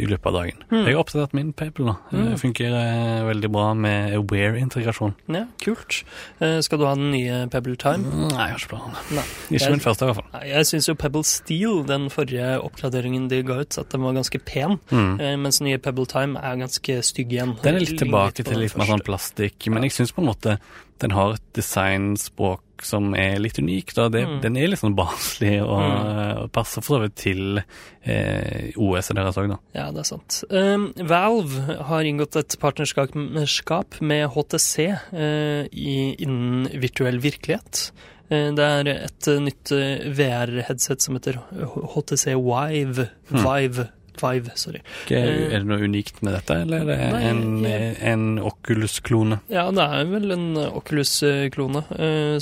i 0.00 0.08
løpet 0.08 0.30
av 0.30 0.38
dagen. 0.38 0.64
Mm. 0.70 0.80
Jeg 0.86 0.96
har 0.96 1.02
oppdatert 1.02 1.36
min 1.36 1.52
Pebble 1.56 1.90
nå. 1.90 1.96
Mm. 2.08 2.24
Det 2.30 2.40
fungerer 2.40 2.78
eh, 2.80 3.26
veldig 3.28 3.52
bra 3.52 3.66
med 3.76 4.16
Wear-integrasjon. 4.32 5.12
Ja, 5.36 5.44
kult. 5.62 6.00
Eh, 6.40 6.58
skal 6.64 6.80
du 6.80 6.86
ha 6.88 6.94
den 6.96 7.12
nye 7.12 7.42
Pebble 7.52 7.76
Time? 7.80 8.08
Nei, 8.30 8.32
jeg 8.32 8.56
har 8.56 8.64
ikke 8.64 8.72
planer. 8.72 9.36
Ikke 9.52 9.72
min 9.74 9.84
første, 9.84 10.08
i 10.08 10.12
hvert 10.12 10.22
fall. 10.22 10.48
Jeg 10.48 10.70
syns 10.72 10.88
jo 10.88 10.96
Pebble 11.04 11.24
Steel, 11.28 11.82
den 11.88 12.08
forrige 12.12 12.56
oppgraderingen 12.64 13.28
de 13.32 13.44
ga 13.44 13.60
ut, 13.60 13.80
at 13.84 13.92
den 13.92 14.08
var 14.08 14.16
ganske 14.16 14.40
pen. 14.48 14.80
Mm. 14.88 15.12
Eh, 15.20 15.36
mens 15.44 15.60
nye 15.66 15.78
Pebble 15.82 16.06
Time 16.10 16.40
er 16.40 16.56
ganske 16.62 16.98
stygg 17.06 17.34
igjen. 17.36 17.56
Den 17.62 17.76
er 17.78 17.84
litt 17.84 17.98
tilbake 18.00 18.40
litt 18.42 18.50
til 18.52 18.62
litt 18.62 18.76
mer 18.78 18.88
sånn 18.94 19.04
plastikk, 19.06 19.68
men 19.74 19.86
jeg 19.86 19.96
syns 19.98 20.14
på 20.16 20.22
en 20.24 20.30
måte 20.30 20.58
den 21.02 21.12
har 21.12 21.34
et 21.36 21.42
designspråk 21.58 22.62
som 22.86 23.10
er 23.16 23.38
litt 23.40 23.58
unikt. 23.60 23.96
Det, 24.12 24.22
Mm. 24.26 24.40
Den 24.40 24.56
er 24.56 24.68
litt 24.68 24.80
sånn 24.80 24.96
barnslig 24.96 25.60
og, 25.62 25.80
Mm. 25.80 26.42
og 26.44 26.52
passer 26.52 26.80
for 26.84 26.96
så 26.96 27.02
vidt 27.02 27.16
til 27.16 27.62
eh, 28.04 28.72
OS-et 28.76 29.16
deres 29.16 29.36
òg, 29.36 29.48
da. 29.48 29.58
Ja, 29.74 29.90
det 29.90 30.00
er 30.00 30.08
sant. 30.08 30.44
Um, 30.50 30.92
Valve 30.96 31.76
har 31.88 32.00
inngått 32.04 32.36
et 32.36 32.56
partnerskap 32.60 34.00
med 34.00 34.28
HTC 34.30 34.88
uh, 35.12 35.64
i, 35.72 36.16
innen 36.18 36.68
virtuell 36.80 37.18
virkelighet. 37.20 37.90
Eh, 38.30 38.50
det 38.56 38.58
er 38.64 38.88
et 39.06 39.28
eh, 39.30 39.38
nytt 39.42 39.70
eh, 39.72 40.06
VR-headset 40.16 41.00
som 41.04 41.14
heter 41.14 41.38
HTC 41.94 42.34
Vive. 42.34 43.08
Hmm. 43.30 43.44
Vive. 43.44 43.88
Vive, 44.22 44.50
sorry. 44.56 44.80
Ikke- 45.04 45.16
Eh, 45.16 45.52
Er 45.56 45.58
det 45.60 45.66
noe 45.66 45.78
unikt 45.84 46.22
med 46.22 46.34
dette, 46.34 46.54
eller 46.62 46.80
er 46.80 46.84
det 46.86 47.12
Nei, 47.12 47.22
en, 47.30 47.62
ja. 47.64 47.78
en 48.12 48.38
Oculus-klone? 48.38 49.40
Ja, 49.48 49.70
det 49.70 49.78
er 49.82 50.04
vel 50.10 50.30
en 50.32 50.56
Oculus-klone, 50.56 51.84
eh, 51.98 52.38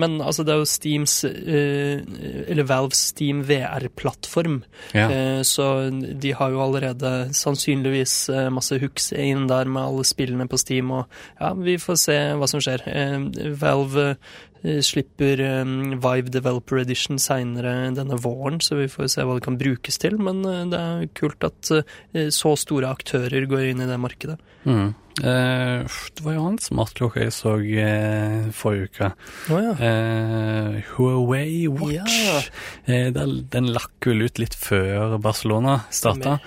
Men 0.00 0.20
altså, 0.20 0.44
det 0.44 0.52
er 0.54 0.58
jo 0.58 0.64
Steams 0.68 1.24
eh, 1.24 2.00
Eller 2.48 2.64
Valves 2.64 2.98
Steam 3.10 3.42
VR-plattform. 3.44 4.62
Ja. 4.94 5.08
Eh, 5.10 5.42
Så 5.42 5.90
de 6.20 6.32
har 6.32 6.50
jo 6.50 6.60
allerede 6.60 7.30
sannsynligvis 7.34 8.28
eh, 8.30 8.48
masse 8.50 8.78
hooks 8.80 9.12
inn 9.12 9.46
der 9.50 9.64
med 9.66 9.82
alle 9.82 10.04
spillene 10.04 10.48
på 10.48 10.58
Steam, 10.58 10.90
og 10.90 11.06
ja, 11.40 11.52
vi 11.54 11.76
får 11.80 11.96
se 11.98 12.18
hva 12.38 12.48
som 12.48 12.60
skjer. 12.60 12.82
Eh, 12.86 13.54
Valve 13.60 14.10
eh, 14.10 14.16
slipper 14.62 15.40
eh, 15.40 15.64
Vive 16.04 16.32
Developer 16.32 16.80
Edition 16.82 17.20
seinere 17.22 17.90
denne 17.96 18.18
våren, 18.20 18.60
så 18.60 18.76
vi 18.80 18.88
får 18.92 19.12
se 19.14 19.24
hva 19.24 19.38
det 19.38 19.44
kan 19.46 19.58
brukes 19.60 20.00
til. 20.02 20.18
Men 20.20 20.42
eh, 20.44 20.66
det 20.72 20.80
er 20.80 21.12
kult 21.16 21.46
at 21.46 21.72
eh, 21.76 22.28
så 22.34 22.54
store 22.60 22.90
aktører 22.92 23.48
går 23.50 23.70
inn 23.70 23.84
i 23.84 23.88
det 23.88 24.00
markedet. 24.00 24.38
Mm. 24.68 24.92
Eh, 25.20 25.98
det 26.16 26.24
var 26.24 26.36
jo 26.36 26.46
en 26.48 26.58
smartklokke 26.60 27.26
jeg 27.26 27.34
så 27.36 27.54
eh, 27.60 28.48
forrige 28.56 28.88
uke. 28.88 29.10
Oh, 29.52 29.60
ja. 29.60 29.74
Eh, 29.76 30.78
Huawei 30.94 31.68
Watch. 31.68 32.16
Ja. 32.88 33.10
Den, 33.14 33.70
lakk 33.74 34.08
vel 34.08 34.24
ut 34.24 34.40
litt 34.40 34.56
før 34.56 35.18
Barcelona 35.22 35.80
starta. 35.92 36.38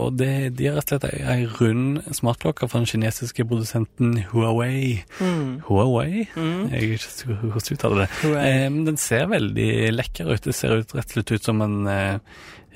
Og 0.00 0.16
det, 0.18 0.30
de 0.58 0.70
har 0.70 0.78
rett 0.80 0.94
og 0.96 1.04
slett 1.04 1.20
ei, 1.20 1.44
rund 1.58 2.00
smartklokke 2.16 2.68
fra 2.70 2.80
den 2.80 2.88
kinesiske 2.90 3.46
produsenten 3.46 4.16
Huawei. 4.32 5.04
Mm. 5.20 5.60
Huawei? 5.68 6.26
Mm. 6.34 6.66
Jeg 6.72 6.80
er 6.80 6.96
ikke 6.96 7.38
hvordan 7.44 7.68
du 7.68 7.72
uttaler 7.76 8.04
det. 8.04 8.10
Huawei. 8.22 8.50
Den 8.88 9.00
ser 9.00 9.30
veldig 9.30 9.70
lekker 9.94 10.32
ut. 10.32 10.44
Det 10.46 10.56
ser 10.56 10.80
ut, 10.80 10.96
rett 10.96 11.12
og 11.12 11.18
slett 11.18 11.34
ut 11.36 11.50
som 11.50 11.62
en 11.64 11.78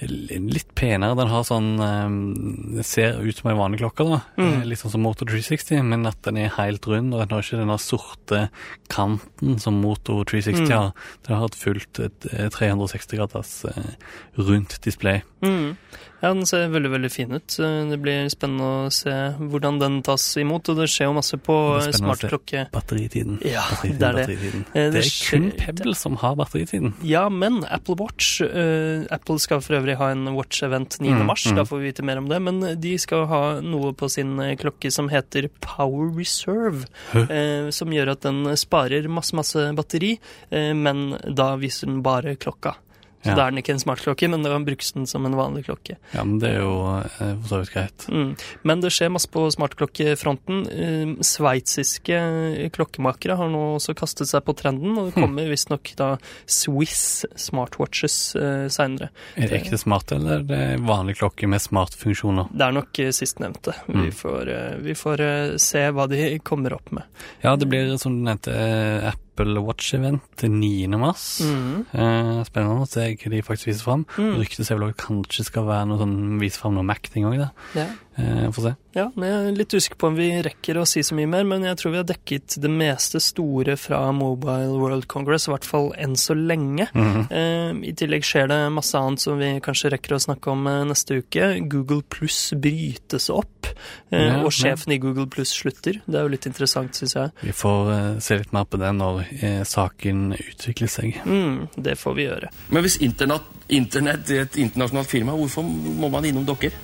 Litt 0.08 0.70
penere. 0.78 1.16
Den 1.18 1.28
har 1.28 1.42
sånn 1.44 1.70
um, 1.80 2.82
ser 2.86 3.18
ut 3.20 3.36
som 3.36 3.50
ei 3.50 3.56
vanlig 3.58 3.80
klokke, 3.82 4.06
da. 4.08 4.20
Mm. 4.40 4.46
Eh, 4.62 4.64
Litt 4.70 4.80
sånn 4.80 4.94
som 4.94 5.02
Moto 5.04 5.26
360, 5.28 5.82
men 5.84 6.06
at 6.08 6.20
den 6.24 6.38
er 6.40 6.54
helt 6.56 6.86
rund, 6.88 7.12
og 7.12 7.20
den 7.20 7.34
har 7.34 7.44
ikke 7.44 7.60
den 7.60 7.74
sorte 7.82 8.40
kanten 8.88 9.58
som 9.60 9.80
Moto 9.82 10.22
360 10.24 10.64
Mm. 10.64 10.70
har. 10.72 10.92
Den 11.26 11.36
har 11.36 11.44
et 11.50 11.58
fullt 11.60 12.00
eh, 12.00 12.48
360 12.48 13.16
graders 13.18 13.52
uh, 13.68 13.92
rundt 14.40 14.78
display. 14.84 15.22
Mm. 15.44 15.76
Ja, 16.22 16.34
den 16.34 16.44
ser 16.44 16.68
veldig 16.68 16.90
veldig 16.92 17.10
fin 17.12 17.30
ut. 17.32 17.54
Eh, 17.58 17.88
Det 17.90 17.96
blir 18.02 18.28
spennende 18.28 18.66
å 18.86 18.90
se 18.92 19.10
hvordan 19.40 19.78
den 19.80 20.02
tas 20.04 20.24
imot. 20.36 20.68
Og 20.68 20.76
det 20.76 20.88
skjer 20.92 21.08
jo 21.08 21.14
masse 21.16 21.38
på 21.40 21.56
smartklokke. 21.96 22.66
Batteritiden. 22.74 23.38
Ja, 23.46 23.62
batteritiden, 23.70 23.98
det 23.98 24.08
er 24.08 24.12
det. 24.18 24.26
batteritiden. 24.26 24.64
Eh, 24.74 24.90
Det 24.90 24.92
det 24.92 25.04
er 25.06 25.30
kun 25.30 25.50
Pebble 25.56 25.94
som 25.96 26.16
har 26.20 26.36
batteritiden. 26.36 26.92
Ja, 27.02 27.28
men 27.30 27.64
Apple 27.64 27.96
Watch 27.96 28.40
eh, 28.42 29.06
Apple 29.10 29.38
skal 29.40 29.60
for 29.64 29.78
øvrig 29.80 29.96
ha 29.96 30.10
en 30.12 30.26
Watch-event 30.36 31.00
9. 31.00 31.08
Mm, 31.10 31.26
mars. 31.26 31.46
mm. 31.46 31.56
Da 31.56 31.64
får 31.64 31.78
vi 31.80 31.88
vite 31.92 32.02
mer 32.04 32.18
om 32.18 32.28
det. 32.28 32.40
Men 32.42 32.60
de 32.80 32.94
skal 32.98 33.26
ha 33.26 33.42
noe 33.64 33.92
på 33.96 34.10
sin 34.10 34.38
eh, 34.40 34.56
klokke 34.60 34.92
som 34.92 35.08
heter 35.08 35.48
Power 35.60 36.12
Reserve. 36.18 36.84
Eh, 37.14 37.70
som 37.70 37.88
gjør 37.88 38.12
at 38.12 38.20
den 38.28 38.44
sparer 38.56 39.08
masse, 39.08 39.32
masse 39.34 39.72
batteri, 39.74 40.18
eh, 40.50 40.72
men 40.74 41.16
da 41.34 41.54
viser 41.56 41.86
den 41.86 42.02
bare 42.02 42.36
klokka. 42.36 42.74
Så 43.22 43.28
Ja. 43.30 43.34
da 43.36 43.46
er 43.46 43.50
den 43.50 43.58
ikke 43.62 43.72
en 43.74 43.78
smartklokke, 43.82 44.30
men 44.30 44.42
da 44.42 44.58
brukes 44.58 44.92
den 44.94 45.06
som 45.06 45.26
en 45.26 45.34
vanlig 45.36 45.66
klokke. 45.66 45.96
Ja, 46.14 46.24
men 46.24 46.38
det 46.40 46.54
er 46.54 46.60
jo 46.62 46.72
eh, 47.04 47.36
for 47.42 47.48
så 47.48 47.58
vidt 47.60 47.72
greit. 47.74 48.06
Mm. 48.08 48.36
Men 48.64 48.80
det 48.80 48.90
skjer 48.92 49.10
masse 49.12 49.28
på 49.28 49.42
smartklokkefronten. 49.52 50.62
Eh, 50.72 51.14
Sveitsiske 51.20 52.70
klokkemakere 52.72 53.36
har 53.36 53.48
nå 53.52 53.76
også 53.76 53.94
kastet 53.98 54.28
seg 54.30 54.44
på 54.46 54.54
trenden, 54.56 54.96
og 54.96 55.10
det 55.10 55.14
Hm. 55.14 55.22
kommer 55.26 55.48
visstnok 55.50 55.92
da 55.96 56.16
Swiss 56.46 57.24
smartwatches 57.36 58.34
uh, 58.36 58.68
seinere. 58.72 59.10
Er 59.36 59.48
det 59.48 59.62
ekte 59.64 59.78
smart, 59.78 60.12
eller 60.12 60.40
er 60.40 60.42
det 60.48 60.80
vanlig 60.80 61.16
klokke 61.20 61.48
med 61.48 61.60
smartfunksjoner? 61.60 62.48
Det 62.52 62.62
er 62.66 62.72
nok 62.72 62.92
sistnevnte. 63.12 63.74
Mm. 63.88 64.00
Vi 64.02 64.10
Mm. 64.10 64.12
får, 64.12 64.48
eh, 64.48 64.76
vi 64.80 64.94
får 64.94 65.20
eh, 65.20 65.56
se 65.58 65.78
hva 65.90 66.08
de 66.08 66.38
kommer 66.38 66.72
opp 66.72 66.90
med. 66.92 67.02
Ja, 67.42 67.56
det 67.56 67.68
blir 67.68 67.98
som 67.98 68.16
du 68.16 68.24
nevnte, 68.30 68.52
eh, 68.54 69.12
Apple 69.40 69.60
Watch-event 69.64 70.20
til 70.36 70.50
9. 70.50 70.86
mars. 71.00 71.40
Mm. 71.40 71.86
Eh, 71.96 72.40
spennende 72.44 72.84
å 72.84 72.88
se 72.88 73.06
hva 73.16 73.32
de 73.32 73.40
faktisk 73.44 73.70
viser 73.70 73.86
fram. 73.86 74.04
Mm. 74.18 74.34
Ryktet 74.40 74.66
sier 74.68 74.76
vel 74.76 74.90
også 74.90 75.00
kanskje 75.06 75.46
skal 75.48 75.68
være 75.68 75.88
noe 75.88 76.00
sånn 76.02 76.18
vise 76.42 76.60
fram 76.60 76.76
noe 76.76 76.84
Mac-ting 76.84 77.24
òg, 77.28 77.38
da. 77.40 77.48
Ja. 77.78 77.86
Eh, 78.20 78.50
Få 78.52 78.62
se. 78.64 78.74
Ja, 78.96 79.06
men 79.14 79.28
jeg 79.30 79.46
er 79.46 79.56
litt 79.56 79.74
usikker 79.76 79.98
på 80.02 80.08
om 80.10 80.16
vi 80.18 80.28
rekker 80.42 80.80
å 80.80 80.86
si 80.88 81.02
så 81.06 81.14
mye 81.14 81.28
mer, 81.30 81.44
men 81.46 81.62
jeg 81.62 81.78
tror 81.78 81.92
vi 81.94 82.00
har 82.00 82.06
dekket 82.08 82.56
det 82.60 82.70
meste 82.72 83.20
store 83.22 83.76
fra 83.78 84.00
Mobile 84.16 84.74
World 84.80 85.06
Congress, 85.10 85.46
i 85.46 85.52
hvert 85.54 85.68
fall 85.68 85.92
enn 86.00 86.16
så 86.18 86.34
lenge. 86.34 86.88
Mhm. 86.94 87.26
Eh, 87.30 87.70
I 87.90 87.94
tillegg 87.96 88.26
skjer 88.26 88.48
det 88.50 88.58
masse 88.74 88.98
annet 88.98 89.22
som 89.22 89.38
vi 89.38 89.52
kanskje 89.62 89.92
rekker 89.94 90.16
å 90.16 90.20
snakke 90.26 90.50
om 90.50 90.66
eh, 90.66 90.82
neste 90.90 91.20
uke. 91.22 91.52
Google 91.70 92.02
Pluss 92.10 92.52
brytes 92.58 93.30
opp, 93.30 93.70
eh, 94.10 94.26
Ja, 94.26 94.42
og 94.42 94.50
sjefen 94.52 94.92
i 94.92 94.98
Google 94.98 95.26
Pluss 95.30 95.54
slutter. 95.54 96.00
Det 96.06 96.18
er 96.18 96.26
jo 96.26 96.34
litt 96.34 96.46
interessant, 96.50 96.94
syns 96.98 97.14
jeg. 97.14 97.30
Vi 97.46 97.52
får 97.54 97.92
eh, 97.94 98.18
se 98.20 98.38
litt 98.42 98.52
mer 98.52 98.66
på 98.66 98.80
det 98.82 98.90
når 98.98 99.24
eh, 99.40 99.62
saken 99.64 100.34
utvikler 100.34 100.90
seg. 100.90 101.20
Mm, 101.24 101.68
det 101.78 101.96
får 101.98 102.14
vi 102.18 102.26
gjøre. 102.26 102.50
Men 102.74 102.82
hvis 102.82 102.98
internett, 103.06 103.46
internett 103.70 104.30
er 104.34 104.42
et 104.48 104.58
internasjonalt 104.58 105.06
firma, 105.08 105.32
hvorfor 105.38 105.62
må 105.62 106.10
man 106.10 106.26
innom 106.26 106.44
dere? 106.48 106.74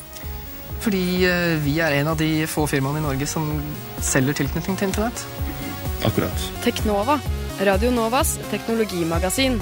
Fordi 0.87 1.25
eh, 1.27 1.57
vi 1.65 1.81
er 1.83 1.97
en 1.99 2.13
av 2.13 2.21
de 2.21 2.47
få 2.47 2.63
firmaene 2.71 3.01
i 3.01 3.07
Norge 3.09 3.27
som 3.27 3.49
selger 3.99 4.39
tilknytning 4.39 4.79
til 4.79 4.87
internett. 4.87 5.25
Akkurat. 6.07 6.47
Teknova, 6.63 7.19
Radio 7.67 7.91
Novas 7.91 8.37
teknologimagasin. 8.53 9.59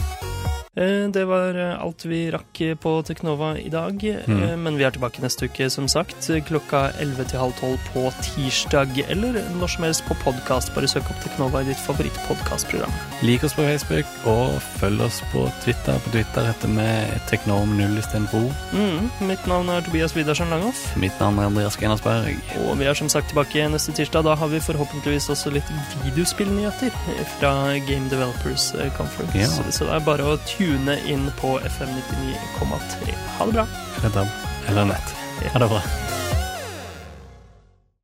Eh, 0.77 1.07
Det 1.15 1.25
var 1.25 1.55
eh, 1.55 1.81
alt 1.83 2.05
vi 2.05 2.31
rakk 2.35 2.59
på 2.83 2.93
Teknova 3.07 3.53
i 3.59 3.69
dag, 3.71 3.95
Mm. 4.27 4.43
eh, 4.43 4.57
men 4.57 4.77
vi 4.77 4.83
er 4.85 4.91
tilbake 4.91 5.21
neste 5.23 5.47
uke, 5.47 5.71
som 5.71 5.87
sagt, 5.89 6.17
klokka 6.49 6.91
11 6.99 7.25
til 7.31 7.39
halv 7.39 7.53
12 7.61 7.79
på 7.93 8.11
tirsdag, 8.23 9.05
eller 9.09 9.39
når 9.61 9.69
som 9.71 9.85
helst 9.85 10.03
på 10.09 10.15
podkast. 10.25 10.75
Bare 10.75 10.89
søk 10.91 11.07
opp 11.11 11.21
Teknova 11.23 11.61
i 11.63 11.69
ditt 11.71 11.79
favorittpodkastprogram. 11.79 12.91
Lik 13.23 13.45
oss 13.45 13.55
på 13.55 13.63
Facebook, 13.63 14.07
og 14.27 14.59
følg 14.81 15.01
oss 15.01 15.21
på 15.33 15.47
Twitter. 15.63 15.99
På 16.05 16.11
Twitter 16.11 16.43
heter 16.51 16.69
vi 16.69 17.21
Teknom0 17.31 17.99
istedenfor 17.99 18.49
O. 18.49 18.53
Mm, 18.75 19.11
mitt 19.29 19.47
navn 19.47 19.69
er 19.71 19.81
Tobias 19.81 20.15
Widersen 20.17 20.51
Langhoff, 20.51 20.97
Mitt 20.97 21.19
navn 21.21 21.39
er 21.39 21.47
Andreas 21.47 21.77
Genersberg. 21.77 22.35
og 22.67 22.79
vi 22.79 22.85
er 22.87 22.95
som 22.95 23.09
sagt 23.09 23.29
tilbake 23.31 23.69
neste 23.71 23.93
tirsdag. 23.95 24.25
Da 24.25 24.35
har 24.35 24.49
vi 24.49 24.59
forhåpentligvis 24.59 25.31
også 25.31 25.53
litt 25.53 25.71
videospillnyheter 26.05 26.91
fra 27.39 27.79
Game 27.87 28.09
Developers 28.11 28.75
eh, 28.75 28.91
Conference. 28.99 29.39
Ja. 29.39 29.71
Så 29.71 29.85
det 29.87 29.95
er 29.95 30.01
bare 30.01 30.23
å 30.35 30.39
tune 30.65 30.99
inn 31.07 31.31
på 31.41 31.61
FM 31.61 31.89
99,3. 31.89 33.15
Ha 33.39 33.47
det 33.47 33.53
bra. 33.53 33.67
Eller 34.69 34.85
nett. 34.85 35.15
Ha 35.53 35.59
det 35.59 35.69
bra. 35.69 35.83